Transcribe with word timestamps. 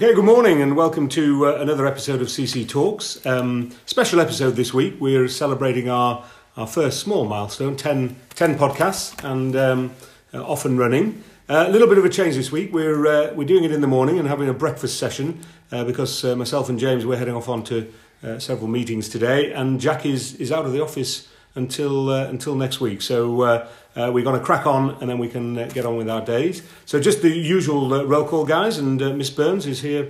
Okay, 0.00 0.14
good 0.14 0.24
morning 0.24 0.62
and 0.62 0.76
welcome 0.76 1.08
to 1.08 1.48
uh, 1.48 1.54
another 1.56 1.84
episode 1.84 2.20
of 2.20 2.28
CC 2.28 2.68
Talks. 2.68 3.26
Um, 3.26 3.72
special 3.84 4.20
episode 4.20 4.52
this 4.52 4.72
week. 4.72 4.94
We're 5.00 5.26
celebrating 5.26 5.88
our, 5.88 6.24
our 6.56 6.68
first 6.68 7.00
small 7.00 7.24
milestone 7.24 7.74
10, 7.74 8.14
10 8.36 8.56
podcasts 8.56 9.24
and 9.24 9.56
um, 9.56 9.90
uh, 10.32 10.44
off 10.44 10.64
and 10.64 10.78
running. 10.78 11.24
Uh, 11.48 11.64
a 11.66 11.72
little 11.72 11.88
bit 11.88 11.98
of 11.98 12.04
a 12.04 12.08
change 12.08 12.36
this 12.36 12.52
week. 12.52 12.72
We're, 12.72 13.08
uh, 13.08 13.34
we're 13.34 13.42
doing 13.48 13.64
it 13.64 13.72
in 13.72 13.80
the 13.80 13.88
morning 13.88 14.20
and 14.20 14.28
having 14.28 14.48
a 14.48 14.54
breakfast 14.54 15.00
session 15.00 15.40
uh, 15.72 15.82
because 15.82 16.24
uh, 16.24 16.36
myself 16.36 16.68
and 16.68 16.78
James, 16.78 17.04
we're 17.04 17.18
heading 17.18 17.34
off 17.34 17.48
on 17.48 17.64
to 17.64 17.92
several 18.38 18.68
meetings 18.68 19.08
today, 19.08 19.52
and 19.52 19.80
Jack 19.80 20.06
is, 20.06 20.36
is 20.36 20.52
out 20.52 20.64
of 20.64 20.72
the 20.72 20.80
office 20.80 21.26
until 21.56 22.10
until 22.10 22.54
next 22.54 22.80
week. 22.80 23.02
So 23.02 23.68
uh, 23.98 24.10
we're 24.12 24.24
going 24.24 24.38
to 24.38 24.44
crack 24.44 24.66
on, 24.66 24.90
and 25.00 25.10
then 25.10 25.18
we 25.18 25.28
can 25.28 25.58
uh, 25.58 25.66
get 25.74 25.84
on 25.84 25.96
with 25.96 26.08
our 26.08 26.20
days. 26.24 26.62
So 26.86 27.00
just 27.00 27.20
the 27.22 27.30
usual 27.30 27.92
uh, 27.92 28.04
roll 28.04 28.24
call, 28.26 28.44
guys, 28.46 28.78
and 28.78 29.00
uh, 29.02 29.12
Miss 29.12 29.30
Burns 29.30 29.66
is 29.66 29.80
here, 29.82 30.08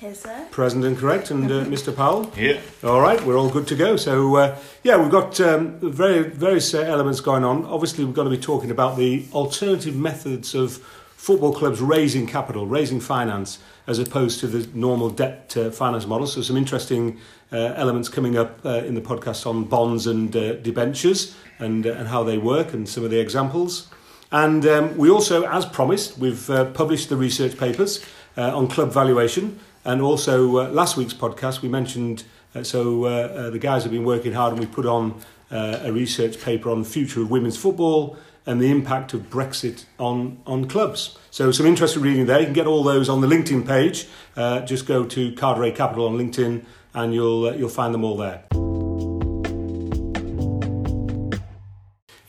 Here, 0.00 0.14
sir. 0.14 0.46
present 0.50 0.84
and 0.84 0.98
correct, 0.98 1.30
and 1.30 1.50
uh, 1.50 1.64
Mr. 1.74 1.94
Powell. 1.94 2.30
Yeah. 2.36 2.60
All 2.82 3.00
right, 3.00 3.22
we're 3.24 3.38
all 3.38 3.50
good 3.50 3.66
to 3.68 3.76
go. 3.76 3.96
So 3.96 4.36
uh, 4.36 4.56
yeah, 4.82 4.96
we've 5.00 5.10
got 5.10 5.40
um, 5.40 5.78
very 5.80 6.22
various 6.28 6.74
uh, 6.74 6.80
elements 6.80 7.20
going 7.20 7.44
on. 7.44 7.64
Obviously, 7.66 8.04
we're 8.04 8.12
going 8.12 8.30
to 8.30 8.36
be 8.36 8.42
talking 8.42 8.70
about 8.70 8.96
the 8.96 9.24
alternative 9.32 9.94
methods 9.96 10.54
of 10.54 10.78
football 11.16 11.52
clubs 11.54 11.80
raising 11.80 12.26
capital, 12.26 12.66
raising 12.66 12.98
finance, 13.00 13.58
as 13.86 13.98
opposed 13.98 14.40
to 14.40 14.46
the 14.46 14.68
normal 14.76 15.10
debt 15.10 15.52
finance 15.72 16.06
model. 16.06 16.26
So 16.26 16.40
some 16.42 16.56
interesting 16.56 17.18
uh, 17.52 17.74
elements 17.76 18.08
coming 18.08 18.38
up 18.38 18.64
uh, 18.64 18.78
in 18.86 18.94
the 18.94 19.02
podcast 19.02 19.46
on 19.46 19.64
bonds 19.64 20.06
and 20.06 20.34
uh, 20.34 20.54
debentures 20.54 21.36
and 21.58 21.86
uh, 21.86 21.92
and 21.92 22.08
how 22.08 22.24
they 22.24 22.38
work 22.38 22.72
and 22.72 22.88
some 22.88 23.04
of 23.04 23.10
the 23.10 23.20
examples. 23.20 23.88
And 24.30 24.64
um, 24.64 24.96
we 24.96 25.10
also, 25.10 25.44
as 25.44 25.66
promised, 25.66 26.16
we've 26.16 26.46
published 26.72 27.10
the 27.10 27.16
research 27.16 27.58
papers 27.58 28.02
on 28.38 28.66
club 28.68 28.90
valuation. 28.90 29.60
And 29.84 30.00
also, 30.00 30.70
last 30.70 30.96
week's 30.96 31.12
podcast, 31.12 31.60
we 31.60 31.68
mentioned, 31.68 32.24
so 32.62 33.50
the 33.50 33.58
guys 33.58 33.82
have 33.82 33.92
been 33.92 34.06
working 34.06 34.32
hard 34.32 34.52
and 34.54 34.60
we 34.60 34.64
put 34.64 34.86
on 34.86 35.20
a 35.50 35.92
research 35.92 36.40
paper 36.40 36.70
on 36.70 36.82
the 36.82 36.88
future 36.88 37.20
of 37.20 37.30
women's 37.30 37.58
football 37.58 38.16
and 38.46 38.60
the 38.60 38.70
impact 38.70 39.14
of 39.14 39.30
Brexit 39.30 39.84
on, 39.98 40.40
on 40.46 40.68
clubs. 40.68 41.18
So, 41.30 41.50
some 41.52 41.66
interesting 41.66 42.02
reading 42.02 42.26
there. 42.26 42.40
You 42.40 42.46
can 42.46 42.54
get 42.54 42.66
all 42.66 42.82
those 42.82 43.08
on 43.08 43.20
the 43.20 43.26
LinkedIn 43.28 43.66
page. 43.66 44.08
Uh, 44.36 44.60
just 44.60 44.86
go 44.86 45.04
to 45.04 45.32
Carteret 45.32 45.76
Capital 45.76 46.06
on 46.06 46.18
LinkedIn 46.18 46.64
and 46.94 47.14
you'll, 47.14 47.46
uh, 47.46 47.52
you'll 47.52 47.68
find 47.68 47.94
them 47.94 48.04
all 48.04 48.16
there. 48.16 48.44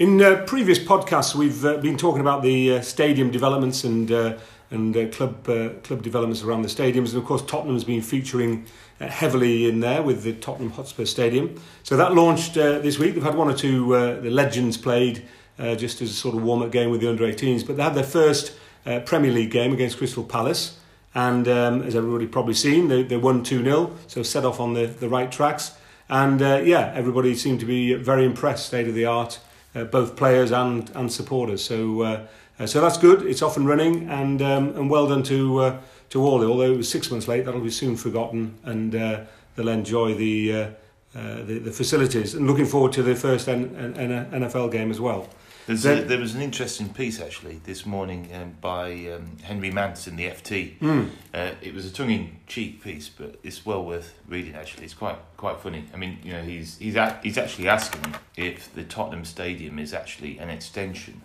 In 0.03 0.22
uh, 0.22 0.44
previous 0.47 0.80
podcasts, 0.80 1.34
we've 1.34 1.64
uh, 1.64 1.78
been 1.78 1.97
talking 1.97 2.19
about 2.19 2.41
the 2.41 2.73
uh, 2.73 2.81
stadium 2.81 3.31
developments 3.31 3.84
and 3.84 4.11
uh, 4.11 4.38
and 4.69 4.97
uh, 4.97 5.08
club 5.09 5.47
uh, 5.47 5.69
club 5.84 6.02
developments 6.02 6.41
around 6.41 6.64
the 6.64 6.67
stadiums, 6.67 7.09
and 7.09 7.17
of 7.19 7.25
course 7.25 7.41
Tottenham's 7.44 7.84
been 7.84 8.02
featuring 8.02 8.66
uh, 9.00 9.08
heavily 9.08 9.69
in 9.69 9.81
there 9.81 10.02
with 10.02 10.23
the 10.23 10.34
Tottenham 10.34 10.72
Hotspur 10.72 11.06
Stadium. 11.06 11.61
So 11.84 11.95
that 11.95 12.16
launched 12.16 12.56
this 12.56 13.00
week. 13.00 13.14
They've 13.14 13.23
had 13.23 13.36
one 13.36 13.50
or 13.50 13.53
two 13.53 13.91
the 14.22 14.30
legends 14.30 14.75
played 14.75 15.23
uh, 15.59 15.76
just 15.76 16.02
as 16.02 16.12
a 16.12 16.14
sort 16.14 16.36
of 16.36 16.44
warm 16.44 16.62
up 16.62 16.72
game 16.72 16.90
with 16.90 17.02
the 17.02 17.09
under 17.09 17.26
18s, 17.26 17.66
but 17.66 17.78
they 17.78 17.84
had 17.84 17.96
their 17.96 18.04
first 18.04 18.54
uh, 18.86 19.00
Premier 19.02 19.32
League 19.32 19.52
game 19.52 19.73
against 19.73 19.98
Crystal 19.98 20.23
Palace. 20.23 20.78
And 21.16 21.48
um, 21.48 21.84
as 21.84 21.96
everybody 21.96 22.26
probably 22.26 22.56
seen, 22.56 22.88
they, 22.88 23.04
they 23.04 23.18
won 23.18 23.44
2 23.44 23.64
0, 23.64 23.96
so 24.08 24.24
set 24.24 24.46
off 24.46 24.59
on 24.59 24.74
the, 24.74 24.88
the 24.88 25.08
right 25.08 25.31
tracks. 25.31 25.78
And 26.09 26.42
uh, 26.42 26.62
yeah, 26.64 26.92
everybody 26.96 27.36
seemed 27.36 27.59
to 27.62 27.66
be 27.66 27.94
very 27.94 28.26
impressed, 28.26 28.66
state 28.66 28.88
of 28.88 28.96
the 28.96 29.06
art, 29.06 29.40
uh, 29.76 29.84
both 29.84 30.16
players 30.16 30.52
and, 30.52 30.90
and 30.96 31.12
supporters. 31.12 31.64
So 31.64 32.02
uh, 32.02 32.28
uh, 32.59 32.68
so 32.68 32.81
that's 32.81 32.98
good. 32.98 33.24
It's 33.24 33.42
off 33.42 33.58
and 33.58 33.68
running, 33.68 34.08
and 34.09 34.42
um, 34.42 34.76
and 34.76 34.90
well 34.90 35.08
done 35.08 35.24
to 35.24 35.80
to 36.09 36.22
all. 36.22 36.44
Although 36.44 36.74
it 36.74 36.78
was 36.78 36.90
six 36.90 37.09
months 37.09 37.28
late, 37.28 37.46
that'll 37.46 37.62
be 37.62 37.72
soon 37.72 37.96
forgotten, 37.96 38.58
and 38.64 38.92
they'll 38.92 39.68
enjoy 39.68 40.13
the, 40.13 40.69
the 41.13 41.59
the 41.63 41.72
facilities. 41.72 42.36
And 42.36 42.46
looking 42.46 42.68
forward 42.68 42.94
to 42.94 43.03
the 43.03 43.16
first 43.16 43.50
N- 43.50 43.96
N- 43.97 44.30
NFL 44.31 44.72
game 44.72 44.92
as 44.92 45.02
well. 45.02 45.28
There's 45.66 45.84
Then- 45.84 46.00
a, 46.00 46.01
there 46.06 46.19
was 46.19 46.35
an 46.35 46.41
interesting 46.41 46.90
piece 46.90 47.22
actually 47.22 47.62
this 47.63 47.85
morning 47.85 48.29
um, 48.34 48.56
by 48.59 48.91
um, 49.16 49.38
Henry 49.44 49.72
Mance 49.72 50.07
in 50.07 50.18
the 50.18 50.25
FT. 50.28 50.78
Mm. 50.79 51.09
Uh, 51.34 51.51
it 51.62 51.74
was 51.74 51.85
a 51.85 51.91
tongue-in-cheek 51.91 52.84
piece, 52.84 53.07
but 53.09 53.40
it's 53.44 53.66
well 53.66 53.84
worth 53.85 54.13
reading. 54.28 54.56
Actually, 54.56 54.84
it's 54.85 54.94
quite 54.94 55.18
quite 55.38 55.59
funny. 55.62 55.85
I 55.94 55.97
mean, 55.97 56.19
you 56.24 56.34
know, 56.34 56.41
he's 56.41 56.78
he's 56.79 56.96
a, 56.97 57.18
he's 57.24 57.38
actually 57.38 57.69
asking 57.69 58.13
if 58.35 58.74
the 58.75 58.84
Tottenham 58.84 59.24
Stadium 59.24 59.79
is 59.79 59.94
actually 59.94 60.38
an 60.38 60.50
extension 60.50 61.22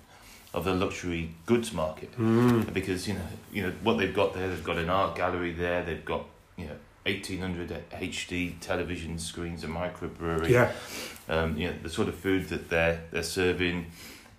of 0.54 0.64
the 0.64 0.72
luxury 0.74 1.30
goods 1.46 1.72
market, 1.72 2.16
Mm. 2.16 2.72
because 2.72 3.08
you 3.08 3.14
know 3.14 3.26
you 3.52 3.62
know 3.64 3.72
what 3.82 3.98
they've 3.98 4.14
got 4.14 4.34
there. 4.34 4.48
They've 4.48 4.62
got 4.64 4.78
an 4.78 4.88
art 4.88 5.16
gallery 5.16 5.52
there. 5.52 5.84
They've 5.84 6.04
got 6.04 6.24
you 6.56 6.66
know. 6.66 6.76
1800 7.06 7.70
HD 7.90 8.52
television 8.60 9.18
screens, 9.18 9.64
a 9.64 9.66
microbrewery, 9.66 10.50
Yeah, 10.50 10.70
um, 11.26 11.56
you 11.56 11.68
know, 11.68 11.74
the 11.82 11.88
sort 11.88 12.06
of 12.08 12.14
food 12.16 12.50
that 12.50 12.68
they're 12.68 13.00
they're 13.10 13.22
serving, 13.22 13.86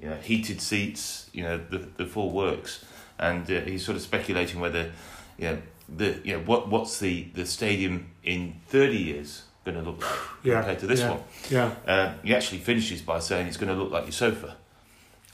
you 0.01 0.09
know, 0.09 0.15
heated 0.15 0.61
seats, 0.61 1.29
you 1.33 1.43
know, 1.43 1.57
the 1.57 1.79
the 1.97 2.05
full 2.05 2.31
works, 2.31 2.83
and 3.17 3.49
uh, 3.51 3.61
he's 3.61 3.83
sort 3.85 3.95
of 3.95 4.01
speculating 4.01 4.59
whether, 4.59 4.91
you 5.37 5.45
know, 5.49 5.57
the 5.87 6.19
you 6.23 6.33
know 6.33 6.43
what 6.43 6.69
what's 6.69 6.99
the 6.99 7.27
the 7.33 7.45
stadium 7.45 8.11
in 8.23 8.55
thirty 8.67 8.97
years 8.97 9.43
going 9.65 9.77
to 9.77 9.83
look 9.83 10.01
like 10.01 10.19
Yeah, 10.43 10.53
compared 10.61 10.79
to 10.79 10.87
this 10.87 10.99
yeah. 11.01 11.09
one. 11.11 11.19
yeah, 11.49 11.73
Uh, 11.85 12.13
he 12.23 12.33
actually 12.35 12.59
finishes 12.59 13.01
by 13.01 13.19
saying 13.19 13.47
it's 13.47 13.57
going 13.57 13.73
to 13.75 13.81
look 13.81 13.91
like 13.91 14.03
your 14.05 14.11
sofa. 14.13 14.55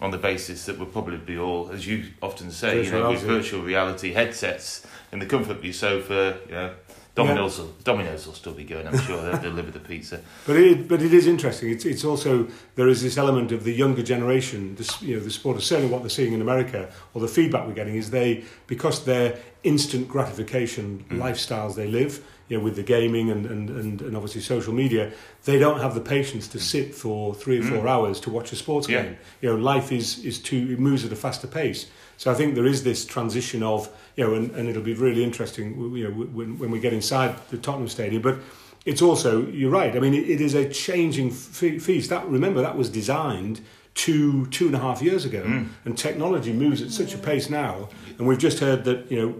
On 0.01 0.11
the 0.11 0.17
basis 0.17 0.65
that 0.65 0.77
we'll 0.77 0.87
probably 0.89 1.15
be 1.17 1.37
all, 1.37 1.69
as 1.71 1.87
you 1.87 2.03
often 2.21 2.51
say, 2.51 2.79
you 2.79 2.83
Virtual 2.83 2.99
know, 2.99 3.09
with 3.11 3.21
virtual 3.21 3.61
reality 3.61 4.11
headsets 4.11 4.85
in 5.13 5.19
the 5.19 5.25
comfort 5.25 5.57
of 5.57 5.63
your 5.63 5.73
sofa, 5.73 6.37
you 6.47 6.51
know, 6.51 6.73
Domino's, 7.15 7.57
will, 7.59 7.73
Domino's 7.83 8.25
will 8.27 8.33
still 8.33 8.53
be 8.53 8.65
going. 8.65 8.85
I'm 8.87 8.97
sure 8.99 9.21
they'll 9.21 9.41
deliver 9.41 9.71
the 9.71 9.79
pizza. 9.79 10.19
But 10.45 10.57
it, 10.57 10.87
but 10.87 11.01
it 11.01 11.13
is 11.13 11.27
interesting. 11.27 11.69
It's, 11.71 11.85
it's 11.85 12.03
also 12.03 12.47
there 12.75 12.89
is 12.89 13.01
this 13.01 13.17
element 13.17 13.51
of 13.51 13.63
the 13.63 13.71
younger 13.73 14.03
generation. 14.03 14.75
This, 14.75 15.01
you 15.01 15.15
know, 15.15 15.23
the 15.23 15.31
supporters 15.31 15.65
certainly 15.65 15.91
what 15.91 16.01
they're 16.01 16.09
seeing 16.09 16.33
in 16.33 16.41
America, 16.41 16.89
or 17.13 17.21
the 17.21 17.27
feedback 17.27 17.65
we're 17.67 17.73
getting 17.73 17.95
is 17.95 18.09
they 18.11 18.43
because 18.67 19.05
their 19.05 19.37
instant 19.63 20.07
gratification 20.07 21.05
Mm. 21.09 21.17
lifestyles 21.19 21.75
they 21.75 21.87
live. 21.87 22.23
You 22.47 22.57
know, 22.59 22.63
with 22.63 22.75
the 22.75 22.83
gaming 22.83 23.31
and, 23.31 23.47
and, 23.47 23.69
and, 23.71 24.01
and 24.01 24.15
obviously 24.15 24.39
social 24.41 24.71
media, 24.71 25.11
they 25.45 25.57
don't 25.57 25.79
have 25.79 25.95
the 25.95 26.01
patience 26.01 26.47
to 26.49 26.59
sit 26.59 26.93
for 26.93 27.33
three 27.33 27.57
or 27.59 27.63
four 27.63 27.83
Mm. 27.85 27.89
hours 27.89 28.19
to 28.19 28.29
watch 28.29 28.51
a 28.51 28.55
sports 28.55 28.87
Yeah. 28.87 29.01
game. 29.01 29.17
You 29.41 29.49
know, 29.49 29.55
life 29.73 29.91
is 29.91 30.19
is 30.23 30.37
too 30.39 30.67
it 30.73 30.79
moves 30.79 31.03
at 31.05 31.11
a 31.11 31.15
faster 31.15 31.47
pace. 31.47 31.87
So 32.17 32.31
I 32.31 32.33
think 32.33 32.55
there 32.55 32.65
is 32.65 32.83
this 32.83 33.05
transition 33.05 33.63
of 33.63 33.89
you 34.15 34.25
know, 34.25 34.33
and, 34.33 34.51
and 34.51 34.69
it'll 34.69 34.81
be 34.81 34.93
really 34.93 35.23
interesting. 35.23 35.95
You 35.95 36.05
know, 36.05 36.11
when 36.11 36.57
when 36.57 36.71
we 36.71 36.79
get 36.79 36.93
inside 36.93 37.35
the 37.49 37.57
Tottenham 37.57 37.89
Stadium, 37.89 38.21
but 38.21 38.37
it's 38.85 39.01
also 39.01 39.45
you're 39.47 39.71
right. 39.71 39.95
I 39.95 39.99
mean, 39.99 40.13
it, 40.13 40.29
it 40.29 40.41
is 40.41 40.53
a 40.53 40.69
changing 40.69 41.31
fe- 41.31 41.79
feast. 41.79 42.09
That 42.09 42.27
remember 42.27 42.61
that 42.61 42.77
was 42.77 42.89
designed 42.89 43.61
two 43.95 44.45
two 44.47 44.67
and 44.67 44.75
a 44.75 44.79
half 44.79 45.01
years 45.01 45.25
ago, 45.25 45.41
Mm. 45.43 45.67
and 45.85 45.97
technology 45.97 46.51
moves 46.53 46.81
at 46.81 46.91
such 46.91 47.13
a 47.15 47.17
pace 47.17 47.49
now. 47.49 47.89
And 48.17 48.27
we've 48.27 48.37
just 48.37 48.59
heard 48.59 48.83
that 48.85 49.09
you 49.09 49.17
know 49.19 49.33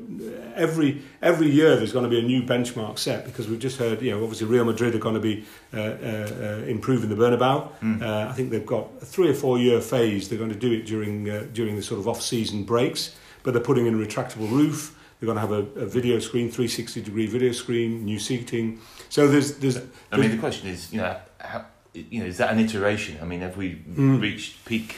every 0.56 1.02
every 1.22 1.50
year 1.50 1.76
there's 1.76 1.92
going 1.92 2.04
to 2.04 2.10
be 2.10 2.20
a 2.20 2.24
new 2.24 2.42
benchmark 2.42 2.98
set 2.98 3.26
because 3.26 3.48
we've 3.50 3.60
just 3.60 3.78
heard 3.78 4.02
you 4.02 4.12
know 4.12 4.24
obviously 4.24 4.48
Real 4.48 4.66
Madrid 4.66 4.96
are 4.96 5.00
going 5.00 5.16
to 5.16 5.22
be 5.22 5.46
uh, 5.74 5.78
uh, 5.80 5.82
uh, 5.82 6.66
improving 6.68 7.10
the 7.10 7.16
Bernabeu. 7.16 7.70
Mm. 7.82 8.02
Uh, 8.02 8.30
I 8.30 8.34
think 8.34 8.50
they've 8.50 8.66
got 8.66 8.88
a 9.02 9.06
three 9.06 9.30
or 9.30 9.34
four 9.34 9.58
year 9.60 9.82
phase. 9.82 10.30
They're 10.30 10.40
going 10.40 10.54
to 10.54 10.60
do 10.68 10.72
it 10.72 10.86
during 10.86 11.30
uh, 11.30 11.46
during 11.54 11.76
the 11.76 11.84
sort 11.84 12.00
of 12.00 12.08
off 12.08 12.22
season 12.22 12.64
breaks, 12.64 13.16
but 13.44 13.54
they're 13.54 13.64
putting 13.64 13.86
in 13.88 13.94
a 14.02 14.06
retractable 14.06 14.50
roof. 14.50 14.98
They're 15.20 15.28
going 15.28 15.38
to 15.38 15.42
have 15.48 15.52
a, 15.52 15.82
a 15.82 15.86
video 15.86 16.20
screen, 16.20 16.50
360 16.52 17.02
degree 17.02 17.26
video 17.26 17.52
screen, 17.54 18.04
new 18.04 18.20
seating. 18.20 18.80
So 19.10 19.28
there's 19.28 19.58
there's, 19.58 19.78
I 20.12 20.18
mean, 20.18 20.32
the 20.32 20.38
question 20.38 20.68
is, 20.70 20.92
you 20.92 21.00
know, 21.00 21.16
how, 21.40 21.66
you 21.96 22.20
know, 22.20 22.26
is 22.26 22.38
that 22.38 22.52
an 22.52 22.60
iteration? 22.60 23.18
I 23.22 23.26
mean, 23.26 23.42
have 23.42 23.58
we 23.58 23.76
Mm. 23.76 24.22
reached 24.22 24.66
peak, 24.66 24.96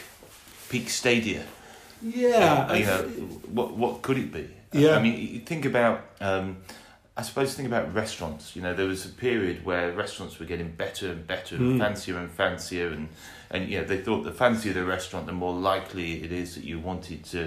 peak 0.68 0.88
stadia? 0.90 1.44
yeah, 2.02 2.66
Uh, 2.70 2.74
you 2.74 2.84
know, 2.86 3.02
what 3.52 3.72
what 3.76 4.02
could 4.02 4.18
it 4.18 4.32
be? 4.32 4.48
Yeah. 4.72 4.96
I 4.96 5.02
mean, 5.02 5.16
you 5.34 5.40
think 5.40 5.64
about, 5.64 6.00
um, 6.20 6.58
I 7.16 7.22
suppose, 7.22 7.54
think 7.54 7.66
about 7.66 7.92
restaurants. 7.94 8.54
You 8.54 8.62
know, 8.62 8.74
there 8.74 8.86
was 8.86 9.04
a 9.06 9.08
period 9.08 9.64
where 9.64 9.92
restaurants 9.92 10.38
were 10.38 10.46
getting 10.46 10.70
better 10.70 11.10
and 11.10 11.26
better, 11.26 11.56
and 11.56 11.74
Mm. 11.74 11.78
fancier 11.78 12.18
and 12.18 12.30
fancier, 12.30 12.88
and 12.88 13.08
and 13.50 13.68
you 13.70 13.78
know, 13.80 13.84
they 13.86 13.98
thought 13.98 14.24
the 14.24 14.32
fancier 14.32 14.72
the 14.74 14.84
restaurant, 14.84 15.26
the 15.26 15.32
more 15.32 15.54
likely 15.54 16.22
it 16.22 16.30
is 16.32 16.54
that 16.54 16.64
you 16.64 16.78
wanted 16.78 17.24
to, 17.24 17.38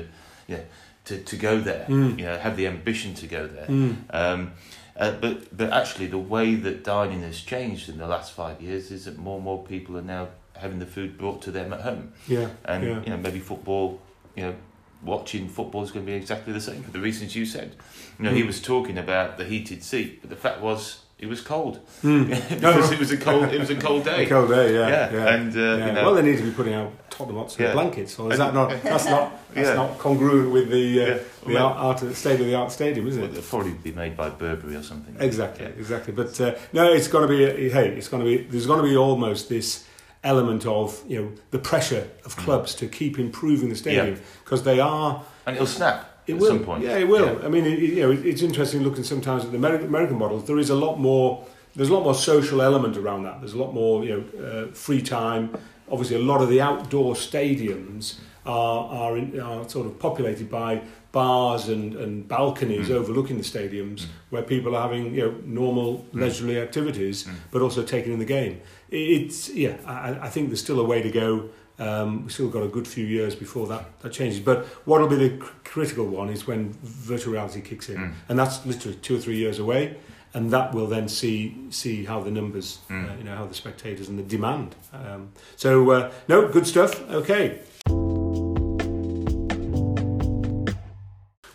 you 0.48 0.58
know, 0.58 0.64
to 1.06 1.18
to 1.20 1.36
go 1.38 1.60
there. 1.60 1.86
Mm. 1.88 2.18
You 2.20 2.26
know, 2.26 2.38
have 2.40 2.56
the 2.58 2.68
ambition 2.68 3.14
to 3.16 3.28
go 3.28 3.48
there. 3.48 3.68
Mm. 3.68 3.96
Um, 4.10 4.52
uh, 4.98 5.12
but 5.22 5.56
but 5.56 5.72
actually, 5.72 6.08
the 6.08 6.18
way 6.18 6.56
that 6.56 6.84
dining 6.84 7.22
has 7.24 7.42
changed 7.42 7.90
in 7.90 7.98
the 7.98 8.08
last 8.08 8.34
five 8.34 8.62
years 8.62 8.92
is 8.92 9.06
that 9.06 9.18
more 9.18 9.36
and 9.36 9.46
more 9.46 9.64
people 9.64 9.98
are 9.98 10.02
now 10.04 10.28
having 10.58 10.80
the 10.80 10.86
food 10.86 11.18
brought 11.18 11.42
to 11.44 11.52
them 11.52 11.74
at 11.74 11.82
home, 11.82 12.14
yeah, 12.28 12.50
and 12.66 12.84
yeah. 12.84 13.02
you 13.04 13.10
know 13.10 13.18
maybe 13.18 13.40
football, 13.40 14.00
you 14.36 14.44
know, 14.44 14.56
watching 15.04 15.48
football 15.50 15.84
is 15.84 15.92
going 15.92 16.06
to 16.06 16.12
be 16.12 16.16
exactly 16.18 16.54
the 16.54 16.62
same 16.62 16.84
for 16.84 16.92
the 16.92 17.00
reasons 17.00 17.36
you 17.36 17.46
said. 17.46 17.76
You 18.20 18.26
know, 18.26 18.32
he 18.32 18.44
Mm. 18.44 18.48
was 18.48 18.62
talking 18.62 18.98
about 18.98 19.38
the 19.38 19.46
heated 19.46 19.84
seat, 19.84 20.22
but 20.22 20.30
the 20.30 20.36
fact 20.36 20.62
was 20.62 21.00
it 21.18 21.28
was 21.28 21.42
cold 21.42 21.80
Mm. 22.04 22.28
because 22.50 22.92
it 22.92 23.00
was 23.00 23.12
a 23.12 23.18
cold 23.18 23.46
it 23.46 23.60
was 23.60 23.70
a 23.70 23.76
cold 23.76 24.04
day. 24.12 24.26
A 24.26 24.30
cold 24.30 24.50
day, 24.50 24.74
yeah, 24.74 24.88
Yeah, 24.90 25.14
yeah. 25.14 25.34
and 25.36 25.56
uh, 25.56 25.60
Yeah. 25.60 25.86
you 25.88 25.92
know, 25.94 26.04
well, 26.06 26.14
they 26.16 26.22
need 26.24 26.38
to 26.38 26.44
be 26.44 26.52
putting 26.52 26.74
out 26.74 26.92
Tottenham 27.22 27.42
Hotspur 27.42 27.64
Yeah. 27.64 27.74
blankets, 27.74 28.18
or 28.20 28.32
is 28.32 28.38
that 28.40 28.54
not? 28.54 28.70
That's 28.84 29.06
not. 29.06 29.32
That's 29.54 29.68
Yeah. 29.70 29.76
not 29.76 29.98
congruent 30.00 30.52
with 30.52 30.70
the 30.70 31.02
uh, 31.02 31.06
Yeah. 31.06 31.18
the 31.46 31.54
Well, 31.54 31.68
art, 31.68 32.04
art 32.04 32.16
state 32.16 32.40
of 32.40 32.46
the 32.48 32.56
art 32.56 32.72
stadium, 32.72 33.08
is 33.08 33.16
Well, 33.18 33.26
it? 33.26 33.34
they'll 33.34 33.42
probably 33.44 33.72
be 33.74 33.92
made 33.92 34.16
by 34.18 34.30
Burberry 34.30 34.76
or 34.76 34.84
something. 34.84 35.16
Exactly, 35.20 35.66
exactly. 35.66 36.14
But 36.14 36.40
uh, 36.42 36.54
no, 36.74 36.92
it's 36.92 37.08
going 37.08 37.28
to 37.28 37.34
be. 37.36 37.70
Hey, 37.70 37.90
it's 37.90 38.08
going 38.08 38.24
to 38.24 38.30
be. 38.30 38.44
There's 38.44 38.66
going 38.66 38.82
to 38.82 38.88
be 38.88 38.96
almost 38.98 39.50
this 39.50 39.86
element 40.24 40.66
of 40.68 41.02
you 41.08 41.20
know 41.22 41.32
the 41.52 41.60
pressure 41.60 42.08
of 42.26 42.36
Mm. 42.36 42.44
clubs 42.46 42.76
to 42.76 42.88
keep 42.88 43.18
improving 43.20 43.70
the 43.70 43.76
stadium 43.76 44.20
because 44.44 44.64
they 44.64 44.80
are. 44.80 45.24
And 45.46 45.56
it'll 45.56 45.68
snap 45.68 45.98
It 46.28 46.34
at 46.36 46.40
will. 46.40 46.48
some 46.50 46.60
point. 46.64 46.84
Yeah, 46.84 46.98
it 46.98 47.08
will. 47.08 47.40
I 47.44 47.50
mean, 47.50 47.66
it, 47.66 47.80
you 47.80 48.02
know, 48.04 48.12
it's 48.12 48.42
interesting 48.44 48.84
looking 48.84 49.04
sometimes 49.04 49.44
at 49.46 49.52
the 49.52 49.58
Ameri- 49.58 49.84
American 49.86 50.18
models. 50.18 50.46
There 50.46 50.60
is 50.60 50.70
a 50.70 50.76
lot 50.76 51.00
more. 51.00 51.46
There's 51.76 51.90
a 51.90 51.94
lot 51.94 52.04
more 52.04 52.14
social 52.14 52.62
element 52.62 52.98
around 52.98 53.24
that. 53.24 53.40
There's 53.40 53.54
a 53.54 53.58
lot 53.58 53.74
more, 53.74 54.04
you 54.04 54.12
know, 54.18 54.46
uh, 54.46 54.74
free 54.74 55.02
time. 55.02 55.58
Obviously, 55.92 56.16
a 56.16 56.20
lot 56.20 56.42
of 56.42 56.50
the 56.50 56.62
outdoor 56.62 57.16
stadiums 57.16 58.16
are 58.46 58.86
are, 58.90 59.18
in, 59.18 59.40
are 59.40 59.68
sort 59.70 59.86
of 59.86 60.00
populated 60.00 60.50
by 60.50 60.82
bars 61.12 61.68
and, 61.68 61.96
and 61.96 62.28
balconies 62.28 62.88
Mm. 62.88 62.96
overlooking 62.96 63.38
the 63.38 63.44
stadiums 63.44 64.02
Mm. 64.02 64.08
where 64.30 64.42
people 64.44 64.76
are 64.76 64.82
having 64.88 65.14
you 65.14 65.22
know 65.26 65.34
normal 65.46 66.06
leisurely 66.14 66.58
activities, 66.58 67.24
Mm. 67.26 67.34
but 67.52 67.62
also 67.62 67.84
taking 67.84 68.14
in 68.14 68.20
the 68.20 68.26
game. 68.40 68.62
It's 68.90 69.50
yeah. 69.50 69.76
I, 69.86 70.28
I 70.28 70.30
think 70.30 70.48
there's 70.50 70.62
still 70.62 70.80
a 70.80 70.84
way 70.94 71.02
to 71.02 71.12
go. 71.12 71.50
Um, 71.80 72.22
we've 72.24 72.32
still 72.32 72.50
got 72.50 72.64
a 72.64 72.68
good 72.68 72.88
few 72.88 73.06
years 73.06 73.34
before 73.36 73.66
that, 73.68 73.84
that 74.02 74.12
changes. 74.14 74.40
But 74.40 74.66
what 74.86 75.02
will 75.02 75.08
be 75.08 75.16
the 75.28 75.38
cr- 75.38 75.52
critical 75.64 76.06
one 76.06 76.30
is 76.30 76.46
when 76.48 76.74
virtual 76.84 77.34
reality 77.34 77.62
kicks 77.62 77.90
in, 77.90 77.98
Mm. 77.98 78.12
and 78.30 78.40
that's 78.40 78.66
literally 78.66 78.98
two 79.02 79.16
or 79.18 79.20
three 79.20 79.38
years 79.38 79.60
away, 79.60 79.96
and 80.34 80.52
that 80.52 80.74
will 80.74 80.88
then 80.88 81.08
see 81.10 81.56
see 81.70 82.06
how 82.06 82.22
the 82.22 82.32
numbers, 82.32 82.80
uh, 82.90 82.94
Mm. 82.94 83.18
you 83.18 83.24
know, 83.24 83.36
how 83.36 83.46
the 83.46 83.54
spectators 83.54 84.08
and 84.10 84.18
the 84.18 84.24
demand. 84.24 84.76
Um, 84.94 85.30
so 85.56 85.90
uh, 85.92 86.12
no, 86.28 86.48
good 86.48 86.66
stuff. 86.68 87.02
Okay. 87.12 87.60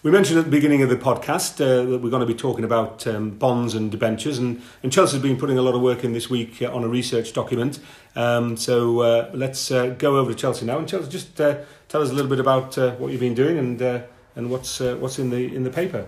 We 0.02 0.12
mentioned 0.12 0.38
at 0.38 0.44
the 0.44 0.52
beginning 0.52 0.82
of 0.82 0.88
the 0.88 0.94
podcast 0.96 1.60
uh, 1.60 1.84
that 1.90 1.98
we're 2.00 2.10
going 2.10 2.20
to 2.20 2.26
be 2.26 2.34
talking 2.34 2.64
about 2.64 3.04
um, 3.08 3.30
bonds 3.30 3.74
and 3.74 3.90
debentures, 3.90 4.38
and, 4.38 4.62
and 4.84 4.92
Chelsea's 4.92 5.20
been 5.20 5.36
putting 5.36 5.58
a 5.58 5.62
lot 5.62 5.74
of 5.74 5.80
work 5.82 6.04
in 6.04 6.12
this 6.12 6.30
week 6.30 6.62
uh, 6.62 6.72
on 6.72 6.84
a 6.84 6.88
research 6.88 7.32
document. 7.32 7.80
Um, 8.14 8.56
so 8.56 9.00
uh, 9.00 9.30
let's 9.34 9.72
uh, 9.72 9.96
go 9.98 10.16
over 10.18 10.30
to 10.32 10.38
Chelsea 10.38 10.64
now, 10.64 10.78
and 10.78 10.86
Chelsea, 10.88 11.10
just 11.10 11.40
uh, 11.40 11.56
tell 11.88 12.02
us 12.02 12.10
a 12.10 12.12
little 12.12 12.28
bit 12.30 12.38
about 12.38 12.78
uh, 12.78 12.92
what 12.92 13.10
you've 13.10 13.20
been 13.20 13.34
doing 13.34 13.58
and 13.58 13.82
uh, 13.82 14.02
and 14.36 14.48
what's 14.48 14.80
uh, 14.80 14.94
what's 15.00 15.18
in 15.18 15.30
the 15.30 15.52
in 15.52 15.64
the 15.64 15.70
paper. 15.70 16.06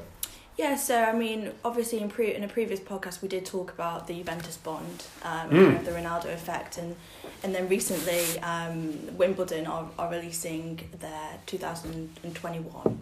Yeah, 0.59 0.77
so 0.77 1.01
I 1.05 1.13
mean, 1.13 1.53
obviously 1.65 2.01
in 2.01 2.09
pre 2.11 2.35
in 2.35 2.43
a 2.43 2.49
previous 2.49 2.81
podcast 2.81 3.23
we 3.23 3.29
did 3.29 3.47
talk 3.47 3.73
about 3.73 4.09
the 4.09 4.15
Juventus 4.15 4.57
bond, 4.57 5.05
um, 5.23 5.51
Mm. 5.51 5.85
the 5.85 5.93
Ronaldo 5.93 6.35
effect, 6.35 6.79
and 6.79 6.97
and 7.45 7.55
then 7.55 7.69
recently 7.69 8.41
um, 8.41 9.17
Wimbledon 9.17 9.67
are, 9.69 9.89
are 9.99 10.11
releasing 10.11 10.81
their 10.99 11.31
2021 11.47 13.01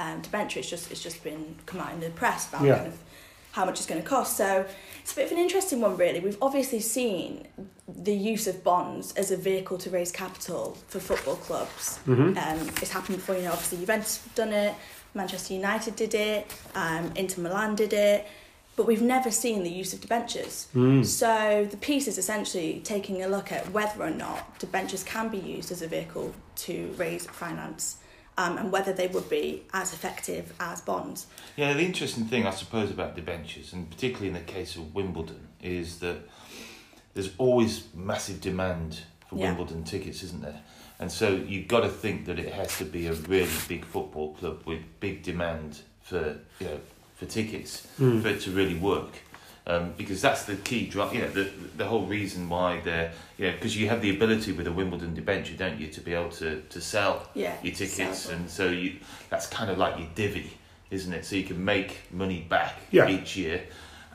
um, 0.00 0.20
debenture. 0.20 0.58
It's 0.60 0.68
just 0.68 0.90
it's 0.90 1.02
just 1.02 1.22
been 1.22 1.54
come 1.66 1.80
out 1.80 1.92
in 1.92 2.00
the 2.00 2.10
press 2.10 2.48
about 2.48 2.64
Yeah. 2.64 2.76
kind 2.78 2.88
of 2.88 2.98
how 3.52 3.64
much 3.64 3.78
it's 3.78 3.86
going 3.86 4.02
to 4.02 4.06
cost. 4.06 4.36
So 4.36 4.66
it's 5.00 5.12
a 5.12 5.16
bit 5.16 5.26
of 5.26 5.32
an 5.32 5.38
interesting 5.38 5.80
one, 5.80 5.96
really. 5.96 6.20
We've 6.20 6.36
obviously 6.42 6.80
seen 6.80 7.46
the 7.88 8.12
use 8.12 8.46
of 8.46 8.62
bonds 8.62 9.12
as 9.14 9.30
a 9.30 9.36
vehicle 9.36 9.78
to 9.78 9.88
raise 9.88 10.12
capital 10.12 10.76
for 10.88 10.98
football 11.00 11.36
clubs. 11.36 11.98
Mm-hmm. 12.06 12.36
Um, 12.36 12.68
it's 12.82 12.90
happened 12.90 13.16
before, 13.16 13.36
you 13.36 13.44
know, 13.44 13.52
obviously 13.52 13.78
Juventus 13.78 14.22
have 14.22 14.34
done 14.34 14.52
it, 14.52 14.74
Manchester 15.16 15.54
United 15.54 15.96
did 15.96 16.14
it, 16.14 16.52
um, 16.74 17.12
Inter 17.16 17.42
Milan 17.42 17.74
did 17.74 17.92
it, 17.92 18.26
but 18.76 18.86
we've 18.86 19.02
never 19.02 19.30
seen 19.30 19.62
the 19.64 19.70
use 19.70 19.94
of 19.94 20.00
debentures. 20.02 20.68
Mm. 20.74 21.04
So 21.04 21.66
the 21.70 21.78
piece 21.78 22.06
is 22.06 22.18
essentially 22.18 22.80
taking 22.84 23.22
a 23.22 23.28
look 23.28 23.50
at 23.50 23.70
whether 23.72 24.02
or 24.02 24.10
not 24.10 24.58
debentures 24.58 25.02
can 25.02 25.28
be 25.28 25.38
used 25.38 25.72
as 25.72 25.80
a 25.80 25.88
vehicle 25.88 26.34
to 26.56 26.94
raise 26.98 27.26
finance 27.26 27.96
um, 28.38 28.58
and 28.58 28.70
whether 28.70 28.92
they 28.92 29.06
would 29.06 29.28
be 29.30 29.62
as 29.72 29.94
effective 29.94 30.52
as 30.60 30.82
bonds. 30.82 31.26
Yeah, 31.56 31.72
the 31.72 31.84
interesting 31.84 32.26
thing, 32.26 32.46
I 32.46 32.50
suppose, 32.50 32.90
about 32.90 33.16
debentures, 33.16 33.72
and 33.72 33.90
particularly 33.90 34.28
in 34.28 34.34
the 34.34 34.40
case 34.40 34.76
of 34.76 34.94
Wimbledon, 34.94 35.48
is 35.62 36.00
that 36.00 36.18
there's 37.14 37.30
always 37.38 37.84
massive 37.94 38.42
demand 38.42 39.00
for 39.26 39.36
Yeah. 39.36 39.46
Wimbledon 39.46 39.84
tickets, 39.84 40.22
isn't 40.22 40.42
there? 40.42 40.60
And 40.98 41.12
so 41.12 41.28
you've 41.30 41.68
got 41.68 41.80
to 41.80 41.88
think 41.88 42.24
that 42.26 42.38
it 42.38 42.52
has 42.54 42.78
to 42.78 42.84
be 42.84 43.06
a 43.06 43.12
really 43.12 43.50
big 43.68 43.84
football 43.84 44.32
club 44.34 44.62
with 44.64 44.80
big 45.00 45.22
demand 45.22 45.80
for 46.02 46.38
you 46.60 46.66
know 46.66 46.80
for 47.16 47.26
tickets 47.26 47.86
Mm. 48.00 48.22
for 48.22 48.28
it 48.28 48.40
to 48.42 48.50
really 48.50 48.74
work. 48.76 49.10
Um, 49.68 49.94
because 49.96 50.22
that's 50.22 50.44
the 50.44 50.54
key 50.54 50.86
drive, 50.86 51.12
you 51.12 51.22
know, 51.22 51.28
the, 51.30 51.50
the 51.76 51.84
whole 51.86 52.06
reason 52.06 52.48
why 52.48 52.80
they're, 52.84 53.10
you 53.36 53.48
know, 53.48 53.52
because 53.54 53.76
you 53.76 53.88
have 53.88 54.00
the 54.00 54.14
ability 54.14 54.52
with 54.52 54.68
a 54.68 54.72
Wimbledon 54.72 55.12
debenture, 55.12 55.56
don't 55.56 55.80
you, 55.80 55.88
to 55.88 56.00
be 56.00 56.14
able 56.14 56.30
to, 56.30 56.60
to 56.60 56.80
sell 56.80 57.28
Yeah. 57.34 57.52
your 57.64 57.74
tickets, 57.74 58.28
and 58.28 58.48
so 58.48 58.68
you 58.68 58.98
that's 59.28 59.48
kind 59.48 59.68
of 59.68 59.76
like 59.76 59.98
your 59.98 60.06
divvy, 60.14 60.52
isn't 60.92 61.12
it? 61.12 61.24
So 61.24 61.34
you 61.34 61.42
can 61.42 61.64
make 61.64 62.02
money 62.12 62.46
back 62.48 62.74
Yeah. 62.92 63.08
each 63.08 63.36
year, 63.36 63.62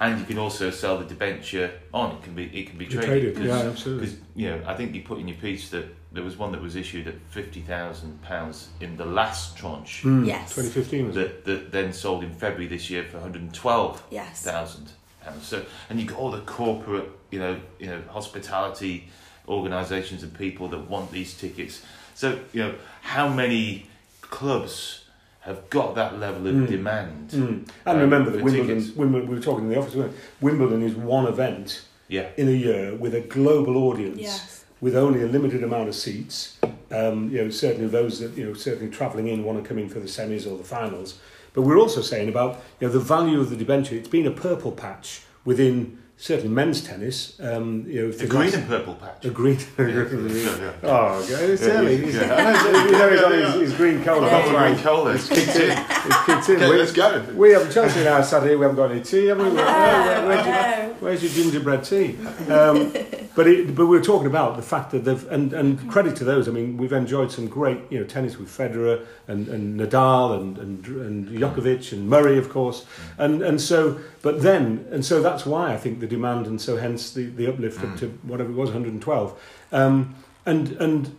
and 0.01 0.19
you 0.19 0.25
can 0.25 0.37
also 0.37 0.69
sell 0.71 0.97
the 0.97 1.05
debenture 1.05 1.71
on. 1.93 2.15
It 2.17 2.23
can 2.23 2.33
be 2.35 2.43
it 2.59 2.67
can 2.69 2.77
be 2.77 2.85
Be 2.85 2.91
traded. 2.95 3.35
traded, 3.35 3.43
yeah, 3.45 3.69
absolutely. 3.69 4.07
Because 4.07 4.19
you 4.35 4.49
know, 4.49 4.61
I 4.67 4.73
think 4.75 4.93
you 4.95 5.01
put 5.03 5.19
in 5.19 5.27
your 5.29 5.37
piece 5.37 5.69
that 5.69 5.85
there 6.11 6.23
was 6.23 6.35
one 6.37 6.51
that 6.51 6.61
was 6.61 6.75
issued 6.75 7.07
at 7.07 7.15
fifty 7.29 7.61
thousand 7.61 8.21
pounds 8.23 8.67
in 8.81 8.97
the 8.97 9.05
last 9.05 9.55
tranche, 9.57 10.01
Mm. 10.03 10.25
Yes. 10.27 10.55
2015 10.55 11.11
that 11.13 11.45
that 11.45 11.71
then 11.71 11.93
sold 11.93 12.23
in 12.23 12.33
February 12.33 12.67
this 12.67 12.89
year 12.89 13.03
for 13.05 13.17
one 13.19 13.21
hundred 13.31 13.53
twelve 13.53 14.03
Yes. 14.11 14.41
thousand 14.43 14.91
pounds. 15.23 15.45
So, 15.47 15.63
and 15.89 15.99
you 15.99 16.07
got 16.07 16.17
all 16.17 16.31
the 16.31 16.41
corporate, 16.41 17.07
you 17.29 17.39
know, 17.39 17.59
you 17.79 17.85
know, 17.87 18.01
hospitality 18.09 19.07
organisations 19.47 20.23
and 20.23 20.33
people 20.37 20.67
that 20.69 20.89
want 20.89 21.11
these 21.11 21.33
tickets. 21.35 21.83
So, 22.15 22.39
you 22.53 22.63
know, 22.63 22.75
how 23.01 23.27
many 23.29 23.85
clubs 24.21 25.00
have 25.41 25.69
got 25.69 25.95
that 25.95 26.19
level 26.19 26.47
of 26.47 26.53
Mm. 26.55 26.67
demand? 26.67 27.29
Mm. 27.29 27.39
And 27.39 27.67
um, 27.85 27.99
remember 27.99 28.29
that 28.31 28.39
for 28.39 28.45
Wimbledon, 28.45 28.77
tickets? 28.79 28.95
Wimbledon, 28.95 29.27
we 29.29 29.35
were 29.35 29.41
talking 29.41 29.65
in 29.65 29.69
the 29.71 29.77
office. 29.79 29.95
Wimbledon 30.39 30.81
is 30.83 30.95
one 30.95 31.25
event 31.27 31.81
Yeah, 32.07 32.27
in 32.37 32.47
a 32.47 32.51
year 32.51 32.95
with 32.95 33.13
a 33.15 33.21
global 33.21 33.77
audience. 33.77 34.19
Yes. 34.19 34.57
with 34.81 34.95
only 34.95 35.21
a 35.21 35.27
limited 35.27 35.63
amount 35.63 35.87
of 35.89 35.93
seats. 35.95 36.57
Um, 36.91 37.29
you 37.31 37.37
know, 37.43 37.49
certainly 37.51 37.87
those 37.87 38.19
that 38.19 38.35
you 38.35 38.45
know 38.45 38.53
certainly 38.55 38.89
travelling 38.91 39.27
in 39.27 39.43
want 39.43 39.61
to 39.61 39.67
come 39.67 39.77
in 39.77 39.87
for 39.89 39.99
the 39.99 40.07
semis 40.07 40.45
or 40.51 40.57
the 40.57 40.63
finals. 40.63 41.19
But 41.53 41.61
we're 41.61 41.77
also 41.77 42.01
saying 42.01 42.29
about 42.29 42.59
you 42.79 42.87
know 42.87 42.93
the 42.93 42.99
value 42.99 43.39
of 43.39 43.49
the 43.51 43.55
debenture. 43.55 43.95
It's 43.95 44.07
been 44.09 44.25
a 44.25 44.31
purple 44.31 44.71
patch 44.71 45.21
within 45.45 45.99
certainly 46.21 46.53
men's 46.53 46.81
tennis. 46.83 47.33
Um, 47.41 47.83
you 47.87 48.03
know, 48.05 48.11
the 48.11 48.27
green 48.27 48.53
and 48.53 48.67
purple 48.67 48.93
patch. 48.93 49.25
a 49.25 49.31
green. 49.31 49.57
Yeah, 49.79 49.87
yeah. 49.87 50.73
Oh, 50.83 51.23
okay. 51.23 51.45
it's 51.53 51.63
Yeah, 51.63 51.69
early. 51.69 51.97
He's- 51.97 52.13
yeah. 52.15 52.35
I 52.35 52.71
know, 52.71 52.85
you 52.85 52.91
know 52.91 53.09
he's 53.09 53.23
on 53.23 53.31
his, 53.31 53.53
his 53.69 53.73
green 53.73 54.03
cola. 54.03 54.27
Yeah. 54.27 54.31
That's 54.37 54.49
Oh, 54.49 54.59
green 54.59 54.77
cola, 54.83 55.13
it's 55.15 55.27
kicked 55.27 55.55
in. 55.55 55.71
it's 55.71 56.25
kicked 56.25 56.49
in. 56.49 56.55
Okay, 56.57 56.69
We- 56.69 56.77
let's 56.77 56.91
go. 56.93 57.25
We 57.35 57.51
have 57.53 57.73
Chelsea 57.73 58.03
now 58.03 58.21
Saturday. 58.21 58.55
We 58.55 58.61
haven't 58.61 58.77
got 58.77 58.91
any 58.91 59.01
tea, 59.01 59.25
have 59.27 59.39
we? 59.39 59.45
I 59.45 59.47
know, 59.49 59.55
Where- 59.55 60.27
where's, 60.27 60.45
your, 60.45 60.93
where's 60.99 61.23
your 61.23 61.31
gingerbread 61.43 61.83
tea? 61.83 62.17
Um, 62.51 62.93
but 63.35 63.47
it, 63.47 63.75
but 63.75 63.85
we 63.85 63.97
we're 63.97 64.03
talking 64.03 64.27
about 64.27 64.55
the 64.57 64.61
fact 64.61 64.91
that 64.91 65.05
they've 65.05 65.25
and, 65.31 65.53
and 65.53 65.89
credit 65.89 66.15
to 66.17 66.23
those. 66.23 66.47
I 66.47 66.51
mean, 66.51 66.77
we've 66.77 66.91
enjoyed 66.91 67.31
some 67.31 67.47
great 67.47 67.79
you 67.89 67.99
know 67.99 68.05
tennis 68.05 68.37
with 68.37 68.49
Federer 68.49 69.05
and, 69.27 69.47
and 69.47 69.79
Nadal 69.79 70.39
and, 70.39 70.57
and 70.57 70.85
and 70.85 71.27
Djokovic 71.27 71.93
and 71.93 72.09
Murray, 72.09 72.37
of 72.37 72.49
course, 72.49 72.85
and 73.17 73.41
and 73.41 73.61
so 73.61 73.99
but 74.21 74.41
then 74.41 74.85
and 74.91 75.05
so 75.05 75.21
that's 75.21 75.45
why 75.45 75.73
I 75.73 75.77
think 75.77 75.99
the 75.99 76.07
demand 76.07 76.47
and 76.47 76.61
so 76.61 76.77
hence 76.77 77.13
the, 77.13 77.25
the 77.25 77.47
uplift 77.47 77.83
up 77.83 77.97
to 77.97 78.09
whatever 78.23 78.49
it 78.49 78.55
was 78.55 78.69
112, 78.69 79.39
um, 79.71 80.15
and 80.45 80.69
and 80.73 81.15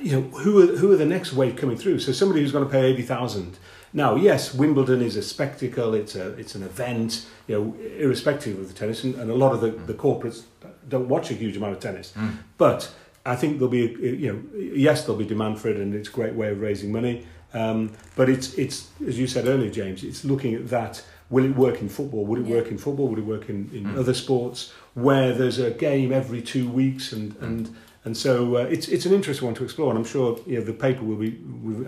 you 0.00 0.12
know 0.12 0.22
who 0.38 0.62
are 0.62 0.76
who 0.76 0.92
are 0.92 0.96
the 0.96 1.06
next 1.06 1.32
wave 1.32 1.56
coming 1.56 1.76
through? 1.76 1.98
So 2.00 2.12
somebody 2.12 2.40
who's 2.40 2.52
going 2.52 2.64
to 2.64 2.70
pay 2.70 2.84
eighty 2.84 3.02
thousand. 3.02 3.58
Now, 3.94 4.16
yes, 4.16 4.54
Wimbledon 4.54 5.02
is 5.02 5.16
a 5.16 5.22
spectacle. 5.22 5.94
It's 5.94 6.14
a 6.16 6.28
it's 6.38 6.54
an 6.54 6.62
event. 6.62 7.26
You 7.48 7.54
know, 7.58 7.76
irrespective 7.98 8.58
of 8.58 8.68
the 8.68 8.74
tennis, 8.74 9.04
and, 9.04 9.14
and 9.16 9.30
a 9.30 9.34
lot 9.34 9.52
of 9.52 9.60
the, 9.60 9.70
the 9.70 9.94
corporates 9.94 10.42
don't 10.88 11.08
watch 11.08 11.30
a 11.30 11.34
huge 11.34 11.56
amount 11.56 11.72
of 11.74 11.80
tennis. 11.80 12.12
Mm. 12.16 12.36
But 12.56 12.90
I 13.26 13.36
think 13.36 13.58
there'll 13.58 13.68
be 13.70 13.96
you 14.00 14.32
know 14.32 14.60
yes 14.62 15.02
there'll 15.04 15.18
be 15.18 15.26
demand 15.26 15.60
for 15.60 15.68
it, 15.68 15.76
and 15.76 15.94
it's 15.94 16.08
a 16.08 16.12
great 16.12 16.34
way 16.34 16.48
of 16.50 16.60
raising 16.60 16.90
money. 16.92 17.26
Um, 17.54 17.92
but 18.16 18.30
it's 18.30 18.54
it's 18.54 18.88
as 19.06 19.18
you 19.18 19.26
said 19.26 19.46
earlier, 19.46 19.70
James. 19.70 20.02
It's 20.04 20.24
looking 20.24 20.54
at 20.54 20.68
that. 20.70 21.04
Will 21.28 21.44
it 21.46 21.56
work 21.56 21.80
in 21.80 21.88
football? 21.88 22.24
Would 22.26 22.40
it 22.40 22.46
Yeah. 22.46 22.56
work 22.56 22.68
in 22.70 22.78
football? 22.78 23.08
Would 23.08 23.18
it 23.18 23.24
work 23.26 23.48
in, 23.48 23.70
in 23.72 23.84
Mm. 23.84 23.98
other 23.98 24.12
sports 24.14 24.72
where 24.94 25.32
there's 25.34 25.58
a 25.58 25.70
game 25.70 26.12
every 26.12 26.42
two 26.42 26.68
weeks 26.68 27.12
and 27.12 27.34
and 27.40 27.74
and 28.04 28.16
so 28.16 28.56
uh, 28.56 28.60
it's 28.74 28.88
it's 28.88 29.06
an 29.06 29.12
interesting 29.12 29.46
one 29.46 29.54
to 29.56 29.64
explore, 29.64 29.90
and 29.90 29.98
I'm 29.98 30.04
sure 30.04 30.38
you 30.46 30.58
know, 30.58 30.64
the 30.64 30.72
paper 30.72 31.04
will 31.04 31.16
be. 31.16 31.38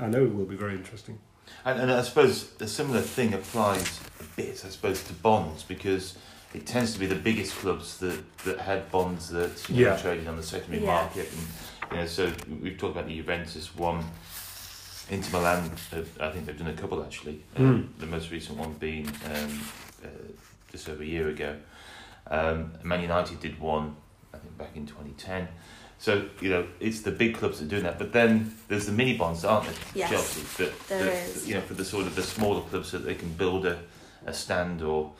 I 0.00 0.08
know 0.08 0.23
it 0.25 0.34
will 0.34 0.46
be 0.46 0.56
very 0.56 0.75
interesting. 0.75 1.18
And, 1.65 1.81
and 1.81 1.91
I 1.91 2.03
suppose 2.03 2.51
a 2.61 2.67
similar 2.67 3.01
thing 3.01 3.35
applies 3.35 4.01
a 4.21 4.25
bit, 4.37 4.63
I 4.65 4.69
suppose, 4.69 5.03
to 5.05 5.13
bonds 5.15 5.63
because 5.63 6.17
it 6.53 6.67
tends 6.67 6.93
to 6.95 7.01
be 7.01 7.07
the 7.07 7.15
biggest 7.15 7.55
clubs 7.57 7.99
that, 7.99 8.23
that 8.45 8.59
had 8.61 8.91
bonds 8.91 9.29
that 9.31 9.69
you 9.69 9.85
know, 9.85 9.91
Yeah. 9.93 9.97
traded 9.97 10.29
on 10.29 10.37
the 10.37 10.43
secondary 10.43 10.83
Yeah. 10.85 10.93
market. 10.95 11.29
And 11.33 11.47
you 11.93 11.97
know, 11.99 12.07
so 12.07 12.33
we've 12.61 12.77
talked 12.79 12.93
about 12.97 13.07
the 13.09 13.17
Juventus 13.17 13.75
one. 13.75 14.05
Inter 15.11 15.39
Milan, 15.39 15.71
uh, 15.93 15.99
I 16.21 16.31
think 16.31 16.47
they've 16.47 16.59
done 16.59 16.69
a 16.69 16.73
couple 16.75 17.03
actually. 17.03 17.43
Um, 17.57 17.93
The 17.99 18.07
most 18.07 18.31
recent 18.31 18.59
one 18.59 18.73
being 18.75 19.07
um, 19.27 19.61
uh, 20.03 20.09
just 20.73 20.89
over 20.89 21.03
a 21.03 21.07
year 21.07 21.29
ago. 21.29 21.57
Um, 22.31 22.73
Man 22.83 23.03
United 23.03 23.39
did 23.41 23.61
one, 23.61 23.97
I 24.33 24.39
think, 24.39 24.57
back 24.57 24.77
in 24.77 24.87
2010. 24.87 25.49
So 25.99 26.27
you 26.41 26.51
know, 26.51 26.67
it's 26.81 27.01
the 27.03 27.11
big 27.11 27.35
clubs 27.37 27.59
that 27.59 27.67
are 27.67 27.69
doing 27.69 27.85
that. 27.85 27.99
But 27.99 28.13
then 28.13 28.55
there's 28.69 28.87
the 28.87 28.93
mini 28.93 29.17
bonds, 29.17 29.45
aren't 29.45 29.67
there? 29.67 29.75
Yes, 29.95 30.11
Chelsea, 30.11 30.65
that, 30.65 30.89
there 30.89 31.05
that 31.05 31.13
is. 31.29 31.49
you 31.49 31.55
know 31.55 31.61
for 31.63 31.75
the 31.75 31.85
sort 31.85 32.07
of 32.07 32.15
the 32.15 32.23
smaller 32.23 32.61
clubs 32.63 32.91
that 32.93 33.05
they 33.05 33.15
can 33.15 33.33
build 33.33 33.65
a, 33.67 33.79
a 34.27 34.35
stand 34.35 34.83
or, 34.83 35.13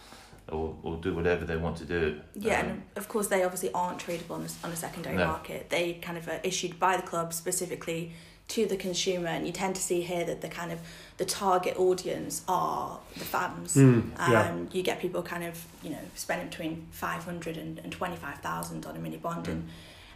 or 0.49 0.77
or 0.83 0.97
do 0.97 1.15
whatever 1.15 1.45
they 1.47 1.57
want 1.57 1.77
to 1.79 1.85
do. 1.85 2.21
Yeah, 2.35 2.61
Um, 2.61 2.67
and 2.69 2.83
of 2.97 3.09
course 3.09 3.29
they 3.29 3.45
obviously 3.45 3.71
aren't 3.73 3.99
tradable 3.99 4.33
on 4.33 4.43
a, 4.43 4.67
on 4.67 4.73
a 4.73 4.77
secondary 4.77 5.17
No. 5.17 5.27
market. 5.27 5.71
They 5.71 5.95
kind 5.95 6.19
of 6.19 6.29
are 6.29 6.41
issued 6.43 6.79
by 6.79 6.97
the 6.97 7.03
club 7.03 7.33
specifically 7.33 8.13
to 8.49 8.67
the 8.67 8.77
consumer, 8.77 9.29
and 9.29 9.47
you 9.47 9.53
tend 9.55 9.75
to 9.75 9.81
see 9.81 10.03
here 10.03 10.23
that 10.27 10.43
the 10.43 10.49
kind 10.49 10.71
of 10.71 10.79
the 11.17 11.25
target 11.25 11.79
audience 11.79 12.43
are 12.47 12.99
the 13.17 13.25
fans. 13.25 13.75
Mm, 13.75 14.19
Um. 14.21 14.69
You 14.71 14.83
get 14.83 15.01
people 15.01 15.23
kind 15.23 15.45
of 15.45 15.65
you 15.83 15.89
know 15.91 16.05
spending 16.15 16.49
between 16.49 16.87
five 16.91 17.25
hundred 17.25 17.57
and, 17.57 17.79
and 17.79 17.91
twenty 17.91 18.17
five 18.17 18.39
thousand 18.41 18.85
on 18.85 18.97
a 18.97 18.99
mini 18.99 19.17
bond, 19.17 19.49
and 19.49 19.71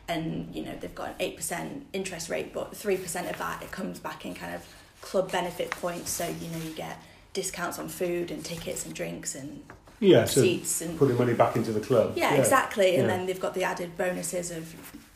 and 0.09 0.55
you 0.55 0.65
know 0.65 0.75
they've 0.81 0.95
got 0.95 1.09
an 1.11 1.15
eight 1.21 1.37
percent 1.37 1.87
interest 1.93 2.29
rate, 2.31 2.53
but 2.53 2.77
three 2.77 2.97
percent 2.97 3.29
of 3.31 3.37
that 3.39 3.63
it 3.63 3.71
comes 3.71 3.99
back 4.01 4.25
in 4.27 4.35
kind 4.35 4.55
of 4.55 4.67
club 5.01 5.31
benefit 5.31 5.71
points. 5.71 6.11
So 6.11 6.27
you 6.27 6.49
know 6.49 6.59
you 6.59 6.71
get 6.73 7.01
discounts 7.33 7.79
on 7.79 7.89
food 7.89 8.31
and 8.31 8.45
tickets 8.45 8.85
and 8.87 8.95
drinks 8.95 9.35
and 9.35 9.63
Yeah, 10.01 10.25
so 10.25 10.41
seats 10.43 10.81
and 10.81 10.99
putting 10.99 11.17
money 11.19 11.35
back 11.35 11.57
into 11.57 11.73
the 11.73 11.81
club. 11.81 12.15
yeah, 12.17 12.35
exactly. 12.35 12.97
And 12.97 13.07
yeah. 13.07 13.17
then 13.17 13.27
they've 13.27 13.41
got 13.41 13.55
the 13.55 13.65
added 13.65 13.97
bonuses 13.97 14.51
of 14.51 14.75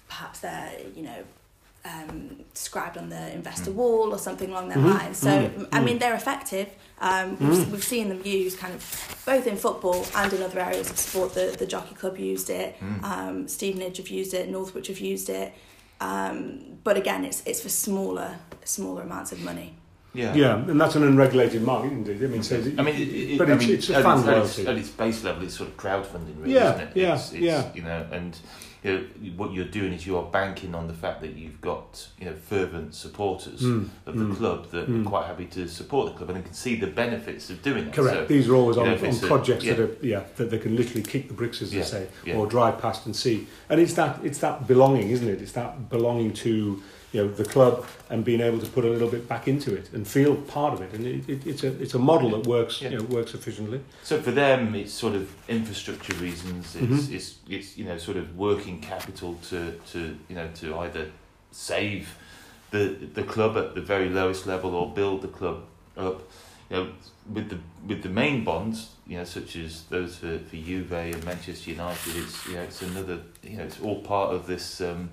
perhaps 0.09 0.41
they're, 0.41 0.73
you 0.95 1.03
know, 1.03 1.25
um, 1.85 2.45
described 2.55 2.97
on 2.99 3.09
the 3.09 3.33
investor 3.33 3.71
Mm. 3.71 3.75
wall 3.75 4.13
or 4.15 4.19
something 4.19 4.51
along 4.51 4.69
that 4.69 4.79
Mhm, 4.79 4.95
line. 4.99 5.15
So, 5.15 5.31
mm, 5.31 5.69
I 5.73 5.81
mm. 5.81 5.85
mean, 5.85 5.99
they're 5.99 6.15
effective. 6.15 6.69
Um, 7.03 7.31
we've, 7.41 7.59
Mm. 7.67 7.71
we've 7.73 7.85
seen 7.85 8.09
them 8.09 8.23
used 8.25 8.59
kind 8.59 8.73
of 8.73 8.83
both 9.27 9.47
in 9.49 9.57
football 9.57 10.07
and 10.15 10.33
in 10.33 10.41
other 10.43 10.61
areas 10.61 10.89
of 10.89 10.97
sport. 10.99 11.35
The, 11.35 11.55
the 11.59 11.67
Jockey 11.67 11.95
Club 11.97 12.17
used 12.17 12.49
it, 12.49 12.77
Mm. 12.81 13.03
um, 13.05 13.49
Stevenage 13.49 13.97
have 13.99 14.09
used 14.09 14.33
it, 14.35 14.49
Norwich 14.49 14.87
have 14.87 15.01
used 15.01 15.29
it. 15.29 15.53
Um, 16.01 16.79
but 16.85 16.97
again, 16.97 17.25
it's, 17.25 17.43
it's 17.45 17.61
for 17.61 17.69
smaller 17.69 18.37
smaller 18.65 19.03
amounts 19.03 19.33
of 19.33 19.41
money. 19.41 19.75
Yeah. 20.15 20.35
Yeah, 20.35 20.57
and 20.57 20.81
that's 20.81 20.95
an 20.95 21.03
unregulated 21.05 21.63
market, 21.63 21.93
isn't 21.93 22.09
it? 22.09 22.25
I 22.25 22.27
mean, 22.29 22.43
so 22.43 22.57
I 22.57 22.83
mean, 22.83 22.95
it, 22.97 23.09
it, 23.09 23.39
but 23.39 23.51
I 23.51 23.55
it's, 23.55 23.67
mean, 23.67 23.75
it's 23.77 23.89
a 23.91 24.03
fan 24.03 24.19
its, 24.19 24.29
at, 24.29 24.37
its, 24.39 24.59
at 24.61 24.77
its 24.77 24.89
base 24.91 25.25
level, 25.25 25.43
it's 25.45 25.55
sort 25.57 25.71
of 25.71 25.77
crowdfunding, 25.77 26.39
really, 26.39 26.55
Yeah, 26.55 26.75
isn't 26.75 26.89
it? 26.89 26.97
yeah, 26.97 27.15
it's, 27.15 27.33
it's, 27.33 27.41
yeah. 27.43 27.71
You 27.75 27.83
know, 27.83 28.07
and 28.13 28.37
you 28.85 28.93
know, 28.93 29.05
what 29.37 29.53
you're 29.53 29.65
doing 29.65 29.93
is 29.93 30.05
you 30.09 30.17
are 30.17 30.25
banking 30.25 30.75
on 30.75 30.89
the 30.89 30.93
fact 30.93 31.21
that 31.21 31.35
you've 31.37 31.61
got 31.61 32.09
you 32.19 32.27
know 32.27 32.35
fervent 32.35 32.97
supporters 32.97 33.61
Mm, 33.63 33.89
of 34.07 34.19
the 34.19 34.25
mm. 34.25 34.37
club 34.37 34.71
that 34.73 34.89
Mm. 34.89 35.07
are 35.07 35.09
quite 35.09 35.27
happy 35.27 35.45
to 35.47 35.69
support 35.69 36.13
the 36.13 36.19
club 36.19 36.31
and 36.31 36.45
can 36.45 36.53
see 36.53 36.75
the 36.75 36.89
benefits 36.89 37.49
of 37.49 37.63
doing 37.63 37.85
that. 37.85 37.95
Correct. 37.95 38.17
So, 38.17 38.25
These 38.27 38.49
are 38.49 38.57
always 38.57 38.77
on, 38.77 38.87
know, 38.87 38.97
on 38.97 39.05
it's 39.05 39.23
a- 39.23 39.27
projects 39.29 39.65
yeah. 39.65 39.75
that 39.75 39.83
are 39.89 39.97
yeah 40.05 40.25
that 40.37 40.51
they 40.51 40.59
can 40.59 40.75
literally 40.75 41.05
kick 41.05 41.29
the 41.29 41.35
bricks 41.35 41.63
as 41.63 41.73
Yeah, 41.73 41.83
they 41.83 41.87
say, 42.27 42.35
or 42.35 42.49
drive 42.49 42.81
past 42.83 43.07
and 43.07 43.15
see. 43.15 43.47
And 43.69 43.81
it's 43.81 43.95
that 43.95 44.19
it's 44.25 44.39
that 44.41 44.67
belonging, 44.67 45.11
isn't 45.11 45.29
it? 45.29 45.41
It's 45.41 45.53
that 45.53 45.89
belonging 45.89 46.33
to 46.35 46.83
you 47.13 47.23
know 47.23 47.31
the 47.31 47.45
club 47.45 47.85
and 48.11 48.25
being 48.25 48.41
able 48.41 48.59
to 48.59 48.67
put 48.67 48.85
a 48.85 48.89
little 48.89 49.09
bit 49.09 49.29
back 49.29 49.47
into 49.47 49.75
it 49.75 49.93
and 49.93 50.07
feel 50.09 50.35
part 50.37 50.73
of 50.75 50.81
it. 50.81 50.93
And 50.95 51.07
it, 51.07 51.29
it, 51.29 51.47
it's 51.47 51.63
a 51.65 51.69
it's 51.83 51.95
a 51.95 51.99
model 51.99 52.31
that 52.31 52.47
works 52.47 52.81
Yeah. 52.81 52.91
you 52.91 52.99
know 52.99 53.05
works 53.05 53.35
efficiently. 53.35 53.81
So 54.03 54.21
for 54.21 54.31
them, 54.33 54.75
it's 54.75 54.93
sort 54.93 55.15
of 55.15 55.25
infrastructure 55.49 56.15
reasons. 56.15 56.75
It's, 56.77 56.85
Mhm. 57.07 57.15
it's 57.15 57.35
it's 57.49 57.77
you 57.79 57.85
know 57.85 57.99
sort 57.99 58.17
of 58.17 58.37
working 58.37 58.81
capital 58.81 59.39
to 59.51 59.73
to 59.93 59.99
you 60.29 60.35
know 60.37 60.49
to 60.61 60.79
either 60.79 61.07
save 61.51 62.05
the 62.71 62.97
the 63.15 63.23
club 63.23 63.57
at 63.57 63.75
the 63.75 63.83
very 63.83 64.09
lowest 64.09 64.47
level 64.47 64.75
or 64.75 64.93
build 64.95 65.21
the 65.23 65.29
club 65.39 65.65
up. 65.97 66.21
You 66.71 66.77
know, 66.79 66.87
with 67.35 67.51
the 67.51 67.59
with 67.87 68.03
the 68.03 68.09
main 68.09 68.45
bonds, 68.45 68.89
you 69.07 69.19
know, 69.19 69.25
such 69.25 69.57
as 69.57 69.83
those 69.91 70.17
for 70.17 70.39
for 70.39 70.57
Juve 70.57 70.93
and 70.93 71.25
Manchester 71.25 71.71
United, 71.71 72.17
it's 72.17 72.47
you 72.47 72.55
know 72.55 72.63
it's 72.63 72.81
another 72.83 73.19
you 73.43 73.57
know 73.59 73.65
it's 73.65 73.81
all 73.81 74.01
part 74.01 74.35
of 74.35 74.47
this 74.47 74.81
um, 74.81 75.11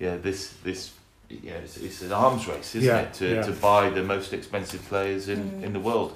yeah 0.00 0.16
this 0.16 0.54
this. 0.64 0.90
Yeah, 1.30 1.52
it's, 1.54 1.76
it's 1.76 2.02
an 2.02 2.12
arms 2.12 2.48
race, 2.48 2.74
isn't 2.74 2.88
Yeah, 2.88 3.02
it? 3.02 3.14
To, 3.14 3.34
yeah. 3.36 3.42
to 3.42 3.52
buy 3.52 3.88
the 3.90 4.02
most 4.02 4.32
expensive 4.32 4.82
players 4.88 5.28
in, 5.28 5.38
Mm. 5.50 5.62
in 5.62 5.72
the 5.72 5.80
world. 5.80 6.14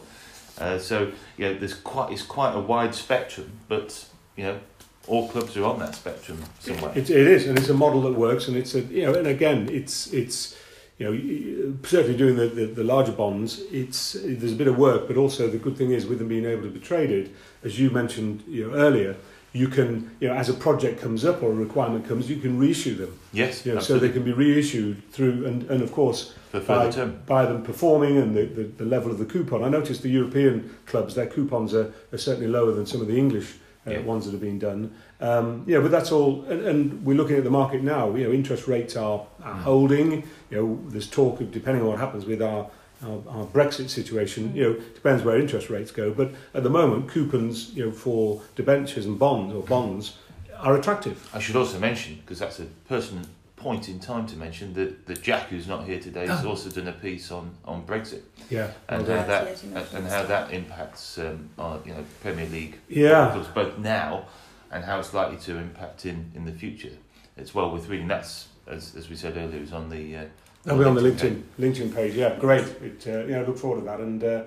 Uh, 0.58 0.78
so 0.78 1.12
you 1.36 1.46
know, 1.48 1.54
there's 1.54 1.74
quite 1.74 2.12
it's 2.12 2.22
quite 2.22 2.52
a 2.54 2.60
wide 2.60 2.94
spectrum, 2.94 3.50
but 3.68 4.06
you 4.36 4.44
know, 4.44 4.58
all 5.06 5.28
clubs 5.28 5.56
are 5.56 5.64
on 5.64 5.78
that 5.80 5.94
spectrum 5.94 6.38
somewhere. 6.60 6.92
It, 6.94 7.10
it 7.10 7.26
is, 7.26 7.46
and 7.46 7.58
it's 7.58 7.68
a 7.68 7.74
model 7.74 8.02
that 8.02 8.12
works, 8.12 8.48
and 8.48 8.56
it's 8.56 8.74
a 8.74 8.80
you 8.80 9.02
know, 9.04 9.14
and 9.14 9.26
again, 9.26 9.68
it's 9.70 10.12
it's 10.12 10.56
you 10.98 11.06
know 11.06 11.74
certainly 11.84 12.16
doing 12.16 12.36
the, 12.36 12.46
the, 12.46 12.66
the 12.66 12.84
larger 12.84 13.12
bonds. 13.12 13.60
It's 13.72 14.12
there's 14.12 14.52
a 14.52 14.56
bit 14.56 14.68
of 14.68 14.78
work, 14.78 15.08
but 15.08 15.16
also 15.16 15.48
the 15.48 15.58
good 15.58 15.76
thing 15.76 15.90
is 15.90 16.06
with 16.06 16.18
them 16.20 16.28
being 16.28 16.44
able 16.44 16.62
to 16.62 16.70
be 16.70 16.80
traded, 16.80 17.34
as 17.64 17.78
you 17.80 17.90
mentioned 17.90 18.44
you 18.46 18.68
know 18.68 18.74
earlier, 18.76 19.16
you 19.54 19.68
can 19.68 20.10
you 20.20 20.26
know 20.28 20.34
as 20.34 20.48
a 20.48 20.54
project 20.54 21.00
comes 21.00 21.24
up 21.24 21.42
or 21.42 21.50
a 21.50 21.54
requirement 21.54 22.06
comes, 22.08 22.28
you 22.28 22.36
can 22.36 22.58
reissue 22.58 22.94
them. 22.96 23.18
yes, 23.32 23.64
You 23.64 23.74
know, 23.74 23.80
so 23.80 23.98
they 23.98 24.10
can 24.10 24.24
be 24.24 24.32
reissued 24.32 24.96
through, 25.12 25.46
and, 25.46 25.62
and 25.70 25.80
of 25.82 25.92
course 25.92 26.34
by, 26.66 26.90
term. 26.90 27.20
by 27.26 27.46
them 27.46 27.62
performing 27.62 28.18
and 28.18 28.36
the, 28.36 28.44
the, 28.44 28.64
the 28.64 28.84
level 28.84 29.10
of 29.10 29.18
the 29.18 29.24
coupon. 29.24 29.62
I 29.64 29.68
noticed 29.68 30.02
the 30.02 30.10
European 30.10 30.74
clubs, 30.86 31.14
their 31.14 31.26
coupons 31.28 31.72
are, 31.72 31.92
are 32.12 32.18
certainly 32.18 32.48
lower 32.48 32.72
than 32.72 32.84
some 32.86 33.00
of 33.00 33.06
the 33.06 33.16
English 33.16 33.54
uh, 33.86 33.90
Yeah. 33.92 34.00
ones 34.00 34.24
that 34.24 34.32
have 34.32 34.40
been 34.40 34.58
done. 34.58 34.90
Um, 35.20 35.64
yeah, 35.66 35.78
but 35.80 35.90
that's 35.90 36.10
all. 36.12 36.44
And, 36.50 36.60
and 36.66 37.04
we're 37.04 37.16
looking 37.16 37.36
at 37.36 37.44
the 37.44 37.50
market 37.62 37.82
now. 37.82 38.14
You 38.14 38.24
know, 38.24 38.32
interest 38.32 38.66
rates 38.66 38.96
are, 38.96 39.20
are 39.42 39.54
Mm. 39.54 39.62
holding. 39.62 40.10
You 40.50 40.56
know, 40.56 40.78
there's 40.88 41.08
talk 41.08 41.40
of 41.40 41.50
depending 41.52 41.82
on 41.82 41.88
what 41.90 41.98
happens 41.98 42.24
with 42.24 42.40
our, 42.42 42.66
our, 43.02 43.20
our 43.28 43.44
Brexit 43.46 43.88
situation. 43.88 44.54
You 44.54 44.62
know, 44.64 44.72
depends 44.94 45.22
where 45.24 45.38
interest 45.38 45.70
rates 45.70 45.90
go. 45.90 46.12
But 46.12 46.32
at 46.54 46.62
the 46.62 46.70
moment, 46.70 47.08
coupons, 47.08 47.74
you 47.74 47.86
know, 47.86 47.90
for 47.92 48.42
debentures 48.56 49.06
and 49.06 49.18
bonds 49.18 49.54
or 49.54 49.62
bonds 49.62 50.18
are 50.58 50.76
attractive. 50.76 51.28
I 51.34 51.38
should 51.40 51.56
also 51.56 51.78
mention 51.78 52.16
because 52.16 52.38
that's 52.38 52.60
a 52.60 52.64
pertinent 52.88 53.28
point 53.56 53.88
in 53.88 53.98
time 53.98 54.26
to 54.26 54.36
mention 54.36 54.74
that, 54.74 55.06
that 55.06 55.22
Jack, 55.22 55.48
who's 55.48 55.66
not 55.66 55.84
here 55.84 55.98
today, 55.98 56.26
has 56.26 56.44
Oh. 56.44 56.50
also 56.50 56.68
done 56.70 56.86
a 56.88 56.92
piece 56.92 57.30
on, 57.30 57.50
on 57.64 57.82
Brexit 57.86 58.20
Yeah. 58.50 58.70
and 58.88 59.06
well 59.06 59.18
how 59.20 59.26
that 59.26 59.40
and, 59.62 59.72
mentioned 59.72 59.96
and 59.96 60.06
this 60.06 60.12
how 60.12 60.22
that 60.24 60.52
impacts 60.52 61.18
um, 61.18 61.48
our 61.58 61.80
you 61.86 61.92
know 61.94 62.04
Premier 62.22 62.46
League 62.48 62.76
Yeah. 62.88 63.42
both 63.54 63.78
now 63.78 64.26
and 64.70 64.84
how 64.84 64.98
it's 64.98 65.14
likely 65.14 65.38
to 65.38 65.56
impact 65.56 66.04
in, 66.04 66.30
in 66.34 66.44
the 66.44 66.52
future. 66.52 66.90
It's 67.36 67.54
well 67.54 67.70
worth 67.70 67.88
reading. 67.88 68.08
That's 68.08 68.48
as, 68.66 68.94
as 68.96 69.08
we 69.08 69.16
said 69.16 69.36
earlier, 69.36 69.58
it 69.58 69.60
was 69.60 69.72
on 69.72 69.88
the 69.90 70.16
uh, 70.16 70.24
That'll 70.64 70.78
be 70.78 70.86
on 70.86 70.94
the 70.94 71.02
LinkedIn 71.02 71.42
LinkedIn 71.58 71.88
LinkedIn 71.90 71.94
page. 71.94 72.14
Yeah, 72.14 72.36
great. 72.38 72.64
It, 72.64 73.04
uh, 73.06 73.24
yeah, 73.26 73.40
I 73.40 73.44
look 73.44 73.58
forward 73.58 73.80
to 73.80 73.84
that. 73.84 74.00
And 74.00 74.24
uh, 74.24 74.44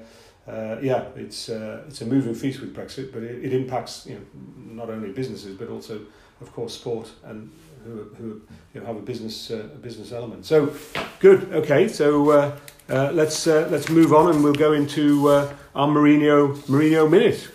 uh, 0.48 0.79
yeah, 0.82 1.06
it's 1.15 1.50
uh, 1.50 1.84
it's 1.88 2.01
a 2.01 2.06
moving 2.06 2.34
feast 2.34 2.60
with 2.60 2.75
Brexit, 2.75 3.13
but 3.13 3.22
it, 3.22 3.46
it 3.46 3.53
impacts 3.53 4.08
you 4.08 4.15
know 4.15 4.84
not 4.84 4.89
only 4.89 5.12
businesses 5.12 5.56
but 5.56 5.70
also, 5.70 6.01
of 6.41 6.51
course, 6.53 6.74
sport 6.74 7.12
and 7.25 7.51
who, 7.84 8.03
who 8.17 8.41
you 8.74 8.82
know, 8.82 8.88
have 8.88 8.98
a 8.98 9.01
business 9.01 9.51
uh, 9.51 9.70
a 9.74 9.77
business 9.77 10.12
element. 10.12 10.46
So 10.46 10.74
good. 11.20 11.53
Okay, 11.53 11.88
so 11.88 12.32
uh, 12.32 12.58
uh, 12.89 13.12
let's 13.13 13.46
uh, 13.46 13.67
let's 13.70 13.89
move 13.89 14.13
on 14.13 14.34
and 14.34 14.44
we'll 14.44 14.53
go 14.53 14.74
into 14.74 15.29
uh, 15.29 15.53
our 15.75 15.88
Mourinho 15.88 16.56
Mourinho 16.67 17.10
minute. 17.10 17.48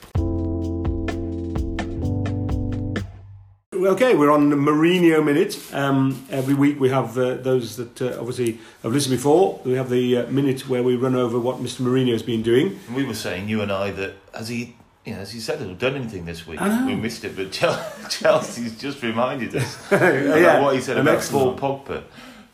Okay, 3.84 4.14
we're 4.14 4.30
on 4.30 4.48
the 4.48 4.54
Mourinho 4.54 5.24
Minute. 5.24 5.58
Um, 5.72 6.24
every 6.30 6.54
week 6.54 6.78
we 6.78 6.90
have 6.90 7.18
uh, 7.18 7.34
those 7.34 7.76
that 7.76 8.00
uh, 8.00 8.16
obviously 8.20 8.60
have 8.84 8.92
listened 8.92 9.16
before. 9.16 9.60
We 9.64 9.72
have 9.72 9.90
the 9.90 10.18
uh, 10.18 10.26
minute 10.30 10.68
where 10.68 10.84
we 10.84 10.94
run 10.94 11.16
over 11.16 11.36
what 11.36 11.56
Mr. 11.56 11.80
Mourinho 11.80 12.12
has 12.12 12.22
been 12.22 12.42
doing. 12.42 12.78
And 12.86 12.94
we 12.94 13.04
were 13.04 13.14
saying, 13.14 13.48
you 13.48 13.60
and 13.60 13.72
I, 13.72 13.90
that 13.90 14.14
has 14.34 14.48
he, 14.48 14.76
you 15.04 15.14
know, 15.14 15.18
has 15.18 15.32
he 15.32 15.40
said 15.40 15.60
or 15.62 15.74
done 15.74 15.96
anything 15.96 16.26
this 16.26 16.46
week? 16.46 16.62
I 16.62 16.68
know. 16.68 16.86
We 16.86 16.94
missed 16.94 17.24
it, 17.24 17.34
but 17.34 17.50
Chelsea's 18.08 18.78
just 18.78 19.02
reminded 19.02 19.56
us 19.56 19.76
yeah, 19.90 20.60
what 20.60 20.76
he 20.76 20.80
said 20.80 20.98
about 20.98 21.16
excellent 21.16 21.56
Paul 21.56 21.80
Pogba. 21.84 22.04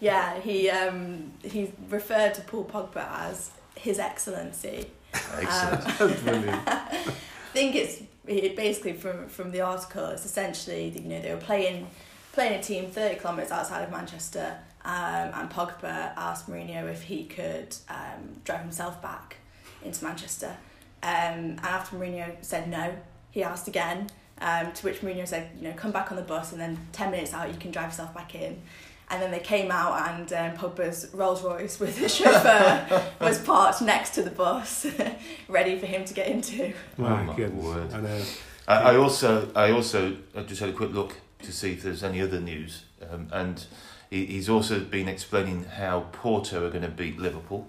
Yeah, 0.00 0.40
he 0.40 0.70
um, 0.70 1.32
he 1.42 1.72
referred 1.90 2.34
to 2.34 2.40
Paul 2.40 2.64
Pogba 2.64 3.06
as 3.06 3.50
His 3.74 3.98
Excellency. 3.98 4.86
Excellent. 5.12 6.00
Um, 6.00 6.24
Brilliant. 6.24 6.62
I 6.68 7.12
think 7.52 7.74
it's 7.74 8.02
it 8.28 8.56
basically 8.56 8.92
from 8.92 9.28
from 9.28 9.50
the 9.50 9.60
article. 9.60 10.06
It's 10.06 10.24
essentially 10.24 10.88
you 10.88 11.08
know 11.08 11.20
they 11.20 11.32
were 11.32 11.40
playing 11.40 11.88
playing 12.32 12.58
a 12.58 12.62
team 12.62 12.90
thirty 12.90 13.18
kilometres 13.18 13.50
outside 13.50 13.82
of 13.82 13.90
Manchester, 13.90 14.58
um, 14.84 15.30
and 15.34 15.50
Pogba 15.50 16.12
asked 16.16 16.48
Mourinho 16.48 16.90
if 16.90 17.02
he 17.02 17.24
could 17.24 17.74
um, 17.88 18.40
drive 18.44 18.60
himself 18.60 19.00
back 19.02 19.36
into 19.84 20.04
Manchester, 20.04 20.56
um, 21.02 21.10
and 21.10 21.60
after 21.60 21.96
Mourinho 21.96 22.36
said 22.42 22.68
no, 22.68 22.94
he 23.30 23.42
asked 23.42 23.68
again. 23.68 24.08
Um, 24.40 24.70
to 24.70 24.86
which 24.86 25.00
Mourinho 25.00 25.26
said, 25.26 25.50
you 25.56 25.64
know, 25.66 25.74
come 25.74 25.90
back 25.90 26.12
on 26.12 26.16
the 26.16 26.22
bus, 26.22 26.52
and 26.52 26.60
then 26.60 26.78
ten 26.92 27.10
minutes 27.10 27.34
out 27.34 27.52
you 27.52 27.58
can 27.58 27.72
drive 27.72 27.86
yourself 27.86 28.14
back 28.14 28.36
in. 28.36 28.62
And 29.10 29.22
then 29.22 29.30
they 29.30 29.38
came 29.40 29.70
out, 29.70 30.10
and 30.10 30.30
um, 30.34 30.52
Pogba's 30.58 31.08
Rolls 31.14 31.42
Royce 31.42 31.80
with 31.80 31.96
his 31.96 32.14
chauffeur 32.14 33.10
was 33.20 33.38
parked 33.38 33.80
next 33.80 34.10
to 34.16 34.22
the 34.22 34.30
bus, 34.30 34.86
ready 35.48 35.78
for 35.78 35.86
him 35.86 36.04
to 36.04 36.12
get 36.14 36.28
into. 36.28 36.74
My 36.98 37.20
Oh, 37.20 37.24
my 37.24 37.34
goodness. 37.36 37.64
word. 37.64 37.92
I 37.94 38.00
know. 38.02 38.22
I, 38.68 38.74
I 38.92 38.96
also, 38.96 39.50
I 39.56 39.70
also, 39.70 40.14
I 40.36 40.42
just 40.42 40.60
had 40.60 40.68
a 40.68 40.72
quick 40.74 40.92
look 40.92 41.14
to 41.42 41.52
see 41.52 41.72
if 41.72 41.82
there's 41.82 42.04
any 42.04 42.20
other 42.20 42.38
news, 42.38 42.84
um, 43.10 43.28
and 43.32 43.64
he, 44.10 44.26
he's 44.26 44.48
also 44.50 44.78
been 44.80 45.08
explaining 45.08 45.64
how 45.64 46.00
Porto 46.12 46.66
are 46.66 46.70
going 46.70 46.82
to 46.82 46.88
beat 46.90 47.18
Liverpool, 47.18 47.66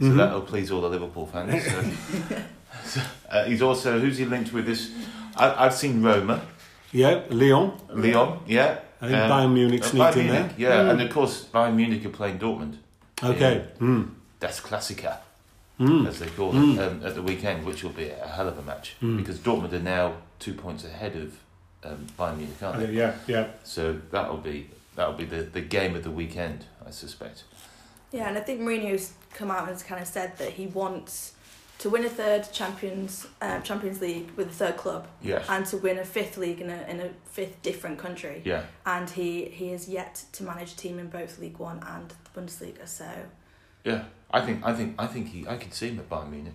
so 0.00 0.06
Mhm. 0.08 0.16
that'll 0.18 0.42
please 0.42 0.70
all 0.70 0.82
the 0.82 0.90
Liverpool 0.90 1.26
fans. 1.26 1.64
So. 1.64 1.82
So, 2.84 3.00
uh, 3.30 3.44
he's 3.44 3.62
also 3.62 3.98
who's 4.00 4.18
he 4.18 4.24
linked 4.26 4.52
with 4.52 4.66
this? 4.66 4.90
I, 5.36 5.64
I've 5.64 5.72
seen 5.74 6.02
Roma, 6.02 6.42
Yeah, 6.92 7.22
Lyon. 7.30 7.72
Lyon, 7.88 8.40
yeah, 8.46 8.80
I 9.00 9.06
think 9.08 9.18
Um, 9.18 9.30
Bayern 9.30 9.52
Munich 9.52 9.82
uh, 9.82 9.86
sneaked 9.86 10.04
Bayern 10.06 10.16
in 10.16 10.26
Munich, 10.26 10.56
there. 10.56 10.68
Yeah, 10.70 10.82
Mm. 10.84 10.90
and 10.90 11.02
of 11.02 11.10
course 11.12 11.44
Bayern 11.52 11.74
Munich 11.74 12.04
are 12.06 12.10
playing 12.10 12.38
Dortmund. 12.38 12.76
Okay. 13.22 13.64
Mm. 13.80 14.10
Das 14.40 14.60
Klassiker, 14.60 15.16
Mm. 15.80 16.06
as 16.08 16.18
they 16.18 16.28
call 16.28 16.52
Mm. 16.52 16.74
it, 16.74 16.78
um, 16.80 17.02
at 17.06 17.14
the 17.14 17.22
weekend, 17.22 17.64
which 17.64 17.82
will 17.82 17.92
be 17.92 18.08
a 18.10 18.26
hell 18.26 18.48
of 18.48 18.58
a 18.58 18.62
match 18.62 18.96
Mm. 19.02 19.16
because 19.18 19.38
Dortmund 19.38 19.72
are 19.72 19.78
now 19.80 20.14
two 20.38 20.54
points 20.54 20.84
ahead 20.84 21.16
of 21.16 21.32
um, 21.86 22.06
Bayern 22.18 22.38
Munich, 22.38 22.62
aren't 22.62 22.78
they? 22.78 22.84
Okay, 22.84 22.94
yeah, 22.94 23.12
yeah. 23.26 23.46
So 23.62 23.98
that'll 24.10 24.38
be 24.38 24.70
that'll 24.96 25.12
be 25.14 25.26
the, 25.26 25.42
the 25.42 25.60
game 25.60 25.94
of 25.94 26.02
the 26.02 26.10
weekend, 26.10 26.64
I 26.86 26.90
suspect. 26.92 27.42
Yeah, 28.10 28.28
and 28.28 28.38
I 28.38 28.40
think 28.40 28.60
Mourinho's 28.60 29.12
come 29.34 29.50
out 29.50 29.60
and 29.64 29.68
has 29.68 29.82
kind 29.82 30.00
of 30.00 30.06
said 30.08 30.38
that 30.38 30.52
he 30.52 30.66
wants 30.68 31.33
to 31.84 31.90
win 31.90 32.02
a 32.02 32.08
third 32.08 32.48
Champions 32.50 33.26
um, 33.42 33.62
Champions 33.62 34.00
League 34.00 34.30
with 34.36 34.48
a 34.48 34.52
third 34.62 34.76
club 34.78 35.06
Yes. 35.20 35.44
and 35.50 35.66
to 35.66 35.76
win 35.76 35.98
a 35.98 36.04
fifth 36.04 36.38
league 36.38 36.60
in 36.62 36.70
a 36.70 36.80
in 36.88 36.98
a 37.00 37.10
fifth 37.26 37.60
different 37.60 37.98
country. 37.98 38.40
Yeah. 38.42 38.62
And 38.86 39.10
he 39.10 39.44
he 39.60 39.66
has 39.72 39.86
yet 39.86 40.24
to 40.32 40.44
manage 40.44 40.72
a 40.72 40.76
team 40.76 40.98
in 40.98 41.08
both 41.08 41.38
Ligue 41.38 41.58
1 41.58 41.82
and 41.94 42.08
the 42.24 42.30
Bundesliga. 42.40 42.88
So 42.88 43.06
Yeah. 43.84 44.04
I 44.30 44.40
think 44.40 44.64
I 44.64 44.72
think 44.72 44.94
I 44.98 45.06
think 45.06 45.28
he 45.28 45.46
I 45.46 45.56
could 45.58 45.74
see 45.74 45.88
him 45.90 45.98
at 45.98 46.08
Bayern 46.08 46.30
Munich. 46.30 46.54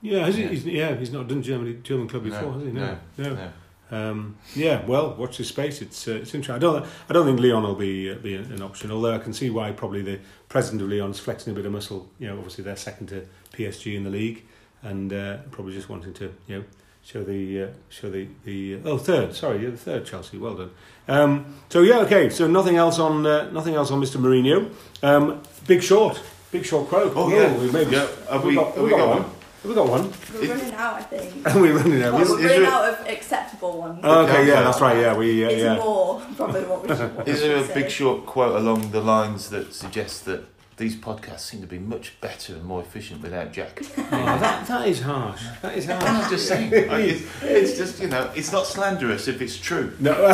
Yeah, 0.00 0.24
has 0.26 0.36
he, 0.36 0.46
He's, 0.46 0.64
yeah, 0.64 0.94
he's 0.94 1.12
not 1.12 1.28
done 1.28 1.42
Germany 1.42 1.74
German 1.82 2.08
club 2.08 2.22
before, 2.24 2.42
No, 2.42 2.52
has 2.52 2.62
he? 2.62 2.70
no, 2.72 2.98
no. 3.18 3.34
No. 3.34 3.52
Um, 3.90 4.36
yeah, 4.54 4.84
well, 4.86 5.14
watch 5.14 5.38
this 5.38 5.48
space. 5.48 5.80
It's 5.80 6.06
uh, 6.08 6.12
it's 6.12 6.34
interesting. 6.34 6.54
I 6.54 6.58
don't 6.58 6.86
I 7.08 7.12
don't 7.12 7.26
think 7.26 7.40
Lyon 7.40 7.62
will 7.62 7.74
be 7.74 8.10
uh, 8.10 8.16
be 8.16 8.34
an 8.34 8.60
option. 8.62 8.90
Although 8.90 9.14
I 9.14 9.18
can 9.18 9.32
see 9.32 9.50
why 9.50 9.72
probably 9.72 10.02
the 10.02 10.18
president 10.48 10.82
of 10.82 10.88
Lyon's 10.90 11.18
flexing 11.18 11.52
a 11.52 11.56
bit 11.56 11.64
of 11.66 11.72
muscle. 11.72 12.08
You 12.18 12.28
know, 12.28 12.36
obviously 12.36 12.64
they're 12.64 12.76
second 12.76 13.06
to 13.08 13.26
PSG 13.54 13.96
in 13.96 14.04
the 14.04 14.10
league, 14.10 14.44
and 14.82 15.12
uh, 15.12 15.38
probably 15.50 15.72
just 15.74 15.88
wanting 15.88 16.12
to 16.14 16.34
you 16.46 16.58
know 16.58 16.64
show 17.02 17.24
the 17.24 17.62
uh, 17.62 17.66
show 17.88 18.10
the 18.10 18.28
the 18.44 18.74
uh, 18.76 18.78
oh 18.84 18.98
third. 18.98 19.34
Sorry, 19.34 19.62
yeah, 19.64 19.70
the 19.70 19.76
third 19.78 20.04
Chelsea. 20.04 20.36
Well 20.36 20.54
done. 20.54 20.70
Um, 21.08 21.54
so 21.70 21.80
yeah, 21.80 22.00
okay. 22.00 22.28
So 22.28 22.46
nothing 22.46 22.76
else 22.76 22.98
on 22.98 23.24
uh, 23.24 23.50
nothing 23.52 23.74
else 23.74 23.90
on 23.90 24.00
Mr 24.02 24.16
Mourinho. 24.20 24.70
Um, 25.02 25.40
Big 25.66 25.82
Short, 25.82 26.20
Big 26.52 26.64
Short 26.66 26.88
Croak. 26.88 27.14
Oh, 27.16 27.30
yeah. 27.30 27.56
we 27.56 27.70
maybe, 27.70 27.92
Yeah, 27.92 28.06
have 28.30 28.44
we- 28.44 28.54
got, 28.54 28.74
have 28.74 28.84
we 28.84 28.90
got 28.90 29.08
one? 29.08 29.22
one? 29.22 29.30
Have 29.62 29.68
we 29.70 29.74
got 29.74 29.88
one? 29.88 30.12
we're 30.34 30.42
Is- 30.42 30.48
running 30.50 30.74
out, 30.74 30.94
I 30.94 31.02
think. 31.02 31.46
And 31.46 31.60
we're 31.60 31.76
running 31.76 32.02
out. 32.02 32.12
Well, 32.14 32.22
Is- 32.22 32.30
we're 32.30 32.38
is 32.38 32.44
running 32.44 32.60
there- 32.62 32.70
out 32.70 32.84
of 33.00 33.06
acceptable 33.08 33.78
ones. 33.78 34.04
Okay, 34.04 34.46
yeah, 34.46 34.62
that's 34.62 34.80
right. 34.80 34.96
Yeah, 34.98 35.16
we 35.16 35.44
uh, 35.44 35.48
it's 35.48 35.62
yeah. 35.62 35.76
more 35.76 36.20
probably 36.36 36.62
what 36.62 36.82
we 36.82 36.88
should. 36.96 37.16
What 37.16 37.26
we 37.26 37.32
Is 37.32 37.40
there 37.40 37.56
a 37.56 37.64
should 37.66 37.74
big 37.74 37.90
short 37.90 38.24
quote 38.26 38.56
along 38.56 38.90
the 38.92 39.00
lines 39.00 39.50
that 39.50 39.74
suggests 39.74 40.20
that 40.20 40.44
these 40.78 40.96
podcasts 40.96 41.40
seem 41.40 41.60
to 41.60 41.66
be 41.66 41.78
much 41.78 42.18
better 42.20 42.54
and 42.54 42.64
more 42.64 42.80
efficient 42.80 43.20
without 43.22 43.52
Jack? 43.52 43.82
Oh, 43.98 44.38
that, 44.40 44.66
that 44.66 44.88
is 44.88 45.00
harsh. 45.02 45.42
That 45.62 45.76
is 45.76 45.86
harsh. 45.86 46.02
I'm 46.06 46.30
just 46.30 46.48
saying. 46.48 46.70
like, 46.70 47.04
it's, 47.04 47.42
it's 47.42 47.76
just 47.76 48.00
you 48.00 48.08
know, 48.08 48.30
it's 48.34 48.50
not 48.52 48.66
slanderous 48.66 49.28
if 49.28 49.42
it's 49.42 49.58
true. 49.58 49.92
No. 50.00 50.14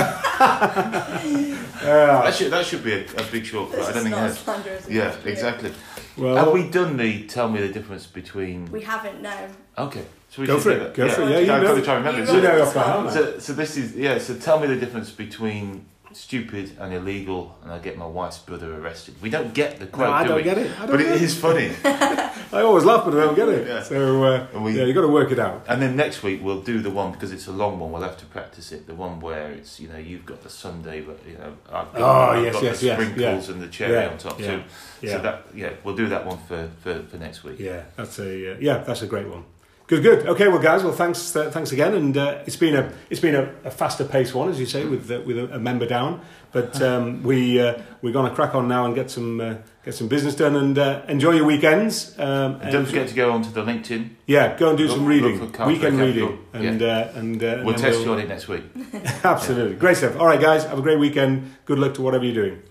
That 1.84 2.34
should 2.34 2.50
that 2.52 2.64
should 2.64 2.82
be 2.84 2.92
a, 2.92 3.04
a 3.16 3.22
big 3.30 3.44
short 3.44 3.70
quote. 3.70 3.80
This 3.80 3.88
I 3.88 3.92
don't 3.92 3.96
is 3.98 4.02
think 4.04 4.06
it 4.06 4.10
not 4.20 4.28
has. 4.28 4.38
slanderous. 4.38 4.88
Yeah, 4.88 5.08
it's 5.12 5.22
true. 5.22 5.30
exactly. 5.32 5.72
well, 6.16 6.36
Have 6.36 6.52
we 6.52 6.68
done 6.70 6.96
the 6.96 7.26
tell 7.26 7.48
me 7.50 7.60
the 7.60 7.68
difference 7.68 8.06
between? 8.06 8.70
We 8.72 8.82
haven't, 8.82 9.20
no. 9.20 9.48
Okay, 9.76 10.04
so 10.30 10.42
we 10.42 10.46
Go 10.46 10.54
should 10.56 10.62
for 10.62 10.70
do 10.70 10.76
it, 10.76 10.78
that. 10.84 10.94
go 10.94 11.08
for 11.10 11.22
it, 11.22 11.28
yeah, 11.30 11.36
I've 11.36 11.40
you 11.42 11.46
got 11.46 11.62
know- 11.62 11.74
to 11.76 11.82
try 11.82 11.96
and 11.96 12.04
remember. 12.06 12.20
You 12.32 12.40
So, 12.40 12.40
know 12.48 12.58
this 12.58 12.68
off 12.68 12.74
by 12.74 12.82
heart, 12.82 13.12
so, 13.12 13.38
so 13.38 13.52
this 13.52 13.76
is 13.76 13.96
yeah. 13.96 14.18
So 14.18 14.34
tell 14.36 14.58
me 14.60 14.66
the 14.66 14.76
difference 14.76 15.10
between 15.10 15.84
stupid 16.16 16.76
and 16.78 16.92
illegal, 16.94 17.56
and 17.62 17.72
I 17.72 17.78
get 17.78 17.96
my 17.98 18.06
wife's 18.06 18.38
brother 18.38 18.74
arrested. 18.80 19.14
We 19.20 19.30
don't 19.30 19.52
get 19.54 19.78
the 19.78 19.86
quote, 19.86 20.08
No, 20.08 20.12
I 20.14 20.22
do 20.22 20.28
don't 20.28 20.36
we? 20.38 20.42
get 20.44 20.58
it. 20.58 20.70
I 20.78 20.86
don't 20.86 20.90
But 20.96 20.98
get 20.98 21.16
it 21.16 21.22
is 21.22 21.36
funny. 21.38 21.70
I 21.84 22.60
always 22.62 22.84
laugh, 22.84 23.04
but 23.04 23.14
I 23.14 23.24
don't 23.24 23.34
get 23.34 23.48
it. 23.48 23.66
Yeah. 23.66 23.82
So 23.82 24.24
uh, 24.24 24.46
we- 24.60 24.78
yeah, 24.78 24.84
you 24.84 24.92
got 24.94 25.00
to 25.02 25.08
work 25.08 25.30
it 25.32 25.38
out. 25.38 25.64
And 25.68 25.82
then 25.82 25.96
next 25.96 26.22
week 26.22 26.40
we'll 26.42 26.60
do 26.60 26.80
the 26.80 26.90
one 26.90 27.12
because 27.12 27.32
it's 27.32 27.46
a 27.48 27.52
long 27.52 27.78
one. 27.80 27.90
We'll 27.92 28.02
have 28.02 28.16
to 28.18 28.26
practice 28.26 28.70
it. 28.72 28.86
The 28.86 28.94
one 28.94 29.20
where 29.20 29.50
it's 29.50 29.80
you 29.80 29.88
know 29.88 29.98
you've 29.98 30.24
got 30.26 30.42
the 30.42 30.50
Sunday, 30.50 31.00
but 31.00 31.18
you 31.26 31.36
know 31.38 31.52
I've 31.70 31.92
got, 31.92 32.00
Oh, 32.00 32.30
I've 32.38 32.44
yes, 32.44 32.52
got 32.54 32.62
yes, 32.62 32.80
the 32.80 32.86
yes, 32.86 33.00
sprinkles 33.00 33.48
and 33.48 33.60
the 33.62 33.68
cherry 33.68 33.92
Yeah, 33.94 34.08
on 34.10 34.18
top. 34.18 34.38
yeah, 34.40 34.46
So, 34.46 34.62
Yeah, 35.02 35.16
so 35.16 35.22
that 35.22 35.46
yeah, 35.54 35.70
we'll 35.82 35.96
do 35.96 36.08
that 36.08 36.24
one 36.26 36.38
for, 36.46 36.70
for, 36.82 37.02
for 37.02 37.16
next 37.16 37.42
week. 37.44 37.58
yeah, 37.58 37.82
that's 37.96 38.18
a 38.20 38.52
uh, 38.52 38.56
yeah, 38.60 38.78
that's 38.78 39.02
a 39.02 39.06
great 39.06 39.28
one. 39.28 39.44
Good, 39.86 40.02
good. 40.02 40.26
Okay, 40.26 40.48
well, 40.48 40.58
guys, 40.58 40.82
well, 40.82 40.94
thanks, 40.94 41.36
uh, 41.36 41.50
thanks 41.50 41.70
again, 41.70 41.92
and 41.94 42.16
uh, 42.16 42.42
it's 42.46 42.56
been 42.56 42.74
a 42.74 42.90
it's 43.10 43.20
been 43.20 43.34
a, 43.34 43.52
a 43.64 43.70
faster 43.70 44.02
paced 44.04 44.34
one, 44.34 44.48
as 44.48 44.58
you 44.58 44.64
say, 44.64 44.86
with 44.86 45.10
uh, 45.10 45.20
with 45.26 45.36
a, 45.38 45.56
a 45.56 45.58
member 45.58 45.86
down. 45.86 46.22
But 46.52 46.80
um, 46.88 47.22
we 47.22 47.60
uh, 47.60 47.82
we're 48.00 48.12
going 48.12 48.26
to 48.30 48.34
crack 48.34 48.54
on 48.54 48.66
now 48.66 48.86
and 48.86 48.94
get 48.94 49.10
some 49.10 49.42
uh, 49.42 49.56
get 49.84 49.94
some 49.94 50.08
business 50.08 50.34
done 50.36 50.56
and 50.56 50.78
uh, 50.78 51.02
enjoy 51.06 51.32
your 51.32 51.44
weekends. 51.44 52.18
Um, 52.18 52.60
And 52.62 52.72
don't 52.72 52.86
forget 52.86 53.08
to 53.08 53.14
go 53.14 53.30
onto 53.32 53.50
the 53.50 53.62
LinkedIn. 53.62 54.08
yeah, 54.26 54.56
go 54.56 54.70
and 54.70 54.78
do 54.78 54.86
Look- 54.86 54.96
some 54.96 55.04
reading, 55.04 55.52
weekend 55.66 56.00
reading, 56.00 56.38
and 56.54 56.80
uh, 56.82 57.08
and 57.14 57.42
uh, 57.42 57.46
and 57.46 57.66
We'll 57.66 57.74
test 57.74 58.00
you 58.00 58.10
on 58.10 58.20
it 58.20 58.28
next 58.28 58.48
week. 58.48 58.64
Absolutely. 59.22 59.76
Great 59.76 59.98
stuff. 59.98 60.16
All 60.18 60.26
right, 60.26 60.40
guys, 60.40 60.64
have 60.64 60.78
a 60.78 60.82
great 60.82 60.98
weekend. 60.98 61.52
Good 61.66 61.78
luck 61.78 61.92
to 61.94 62.02
whatever 62.02 62.24
you're 62.24 62.42
doing. 62.46 62.62